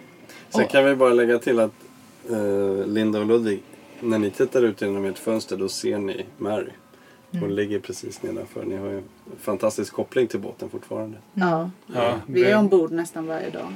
[0.48, 1.72] Sen kan vi bara lägga till att
[2.30, 3.62] eh, Linda och Ludvig,
[4.00, 6.70] när ni tittar ut genom ert fönster då ser ni Mary.
[7.40, 8.64] Hon ligger precis nedanför.
[8.64, 9.04] Ni har ju en
[9.40, 11.18] fantastisk koppling till båten fortfarande.
[11.34, 13.74] Ja, Ja, vi är ombord nästan varje dag.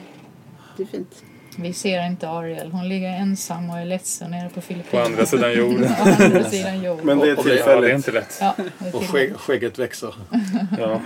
[0.77, 1.23] Det är fint.
[1.59, 2.73] Vi ser inte Ariel.
[2.73, 5.05] Hon ligger ensam och är ledsen nere på Filippinerna.
[5.07, 5.89] På andra sidan jorden.
[6.18, 7.07] På andra sidan jorden.
[7.07, 7.95] Men det är det- Ja, det är tillfälligt.
[7.97, 8.39] inte lätt.
[8.41, 10.14] Ja, är Och skägg, skägget växer.
[10.79, 11.01] Ja.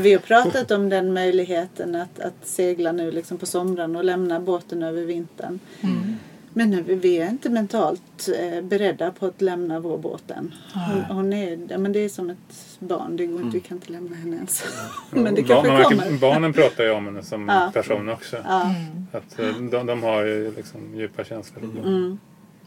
[0.00, 4.40] Vi har pratat om den möjligheten att, att segla nu liksom på somrarna och lämna
[4.40, 5.58] båten över vintern.
[5.80, 6.16] Mm.
[6.54, 10.54] Men nu, vi är inte mentalt eh, beredda på att lämna vår båt än.
[10.74, 13.16] Hon, hon är, men det är som ett barn.
[13.16, 14.64] Det går inte, Vi kan inte lämna henne ens.
[15.10, 16.18] men det Barn- kanske kommer.
[16.18, 17.70] Barnen pratar ju om henne som Ja.
[17.74, 18.36] person också.
[18.44, 18.62] Ja.
[18.62, 19.06] Mm.
[19.12, 21.64] Att eh, de, de har ju liksom djupa känslor.
[21.64, 22.18] Mm.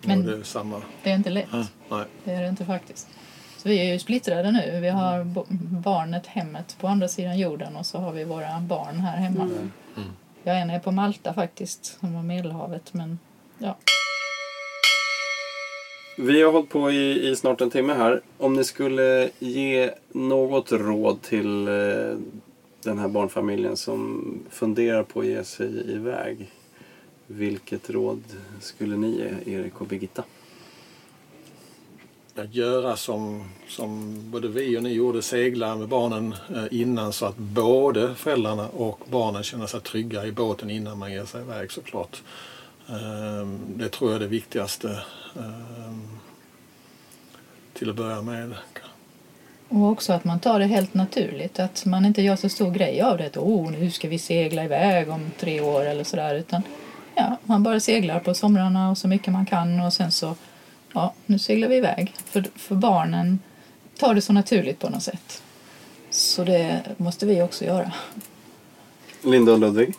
[0.01, 0.81] Men- det är samma.
[1.03, 1.47] Det är inte lätt.
[1.51, 2.05] Ja, nej.
[2.23, 3.07] Det är det inte faktiskt.
[3.57, 4.79] Så vi är ju splittrade nu.
[4.81, 5.45] Vi har bo-
[5.83, 9.43] barnet, hemmet på andra sidan jorden och så har vi våra barn här hemma.
[9.43, 9.71] Mm.
[10.43, 12.93] Jag ena är på Malta faktiskt, som var Medelhavet.
[12.93, 13.19] Men
[13.57, 13.77] ja,
[16.17, 18.21] Vi har hållit på i, i snart en timme här.
[18.37, 22.17] Om ni skulle ge något råd till eh,
[22.83, 26.51] den här barnfamiljen som funderar på att ge sig iväg.
[27.27, 28.23] Vilket råd
[28.59, 30.23] skulle ni ge, Erik och Birgitta?
[32.37, 37.25] att göra som, som både vi och ni gjorde, segla med barnen eh, innan så
[37.25, 41.71] att både föräldrarna och barnen känner sig trygga i båten innan man ger sig iväg
[41.71, 42.23] såklart.
[43.75, 44.99] Det tror jag är det viktigaste
[45.35, 46.07] ehm,
[47.73, 48.53] till att börja med.
[49.69, 51.59] Och också att man tar det helt naturligt.
[51.59, 53.37] Att man inte gör så stor grej av det.
[53.37, 56.35] Oh, nu ska vi segla iväg om tre år eller sådär.
[56.35, 56.61] Utan
[57.15, 60.35] ja, man bara seglar på somrarna och så mycket man kan och sen så
[60.93, 62.13] ja, nu seglar vi iväg.
[62.25, 63.39] För, för barnen
[63.97, 65.41] tar det så naturligt på något sätt.
[66.09, 67.91] Så det måste vi också göra.
[69.21, 69.93] Linda och Ludvig?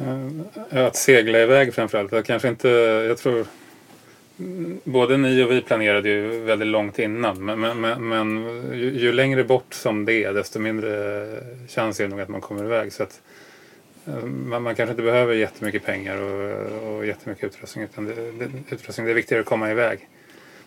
[0.00, 2.12] Eh, att segla iväg framförallt.
[2.12, 2.68] Jag kanske inte,
[3.08, 3.46] jag tror
[4.84, 7.44] både ni och vi planerade ju väldigt långt innan.
[7.44, 11.26] Men, men, men, men ju, ju längre bort som det är desto mindre
[11.68, 12.92] chans är det nog att man kommer iväg.
[12.92, 13.20] Så att,
[14.06, 17.84] eh, man, man kanske inte behöver jättemycket pengar och, och jättemycket utrustning.
[17.84, 19.06] Utan det, det, utrustning.
[19.06, 20.08] det är viktigare att komma iväg.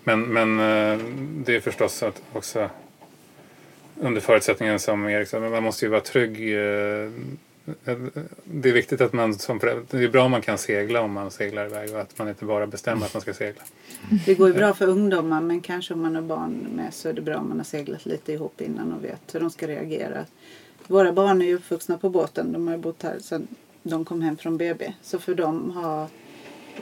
[0.03, 0.99] Men, men eh,
[1.45, 2.69] det är förstås att också
[4.01, 6.55] under förutsättningen som Erik sa, man måste ju vara trygg.
[8.43, 11.11] Det är viktigt att man som förälder, det är bra om man kan segla om
[11.11, 13.61] man seglar iväg och att man inte bara bestämmer att man ska segla.
[14.25, 17.13] Det går ju bra för ungdomar men kanske om man har barn med så är
[17.13, 20.25] det bra om man har seglat lite ihop innan och vet hur de ska reagera.
[20.87, 22.51] Våra barn är ju uppvuxna på båten.
[22.51, 23.47] De har bott här sedan
[23.83, 24.93] de kom hem från BB.
[25.01, 26.07] Så för dem har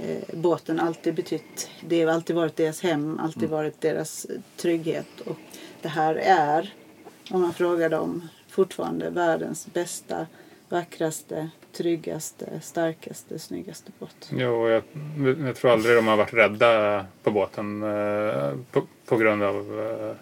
[0.02, 4.28] eh, båten alltid betytt, det har alltid varit deras hem, alltid varit deras
[4.58, 5.22] trygghet.
[5.26, 5.38] Och
[5.82, 6.74] det här är,
[7.32, 10.28] om man frågar dem, fortfarande världens bästa,
[10.74, 14.30] vackraste, tryggaste, starkaste, snyggaste båt.
[14.32, 14.84] Jo, jag,
[15.46, 20.16] jag tror aldrig de har varit rädda på båten eh, på, på grund av eh,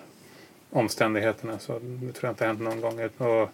[0.78, 1.60] omständigheterna.
[1.60, 3.10] Så det tror jag inte har hänt någon gång.
[3.18, 3.50] Och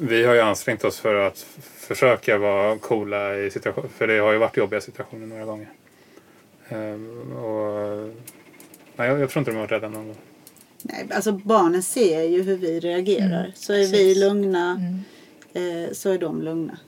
[0.00, 1.38] vi har ju ansträngt oss för att
[1.76, 3.88] försöka vara coola i situationer.
[3.88, 5.68] För det har ju varit jobbiga situationer några gånger.
[6.68, 8.10] Eh, och,
[8.96, 10.16] nej, jag, jag tror inte de har varit rädda någon gång.
[10.82, 13.40] Nej, alltså barnen ser ju hur vi reagerar.
[13.40, 14.18] Mm, så är vi precis.
[14.18, 15.04] lugna Mm.
[15.54, 16.78] Eh, så är de lugna.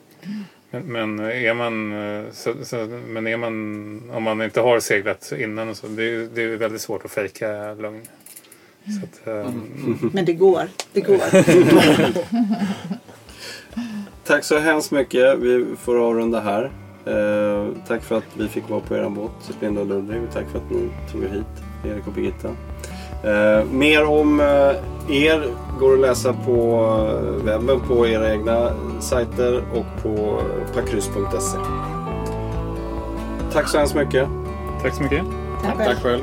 [0.71, 2.77] Men, men är man, eh, så, så,
[3.09, 6.57] men är man, om man inte har seglat innan och så, det, är- det är
[6.57, 8.03] väldigt svårt att fejka lugn.
[8.85, 9.53] Så att, eh,
[10.13, 10.69] Men det går.
[10.93, 11.19] Det går.
[14.25, 15.39] Tack så hemskt mycket.
[15.39, 16.71] Vi får avrunda här.
[17.07, 20.23] Eh, tack för att vi fick vara på er båt, Linda och Ludvig.
[20.23, 22.57] Och tack för att ni tog er hit, Erik och Birgitta.
[23.27, 25.51] Eh, mer om eh, er
[25.81, 26.85] går att läsa på
[27.19, 28.71] eh, webben på era egna
[29.01, 30.41] sajter och på
[30.75, 31.59] pakrys.se.
[33.53, 34.29] Tack så hemskt mycket.
[34.83, 35.25] tack så mycket.
[35.63, 35.77] Tack.
[35.79, 36.23] Tack själv.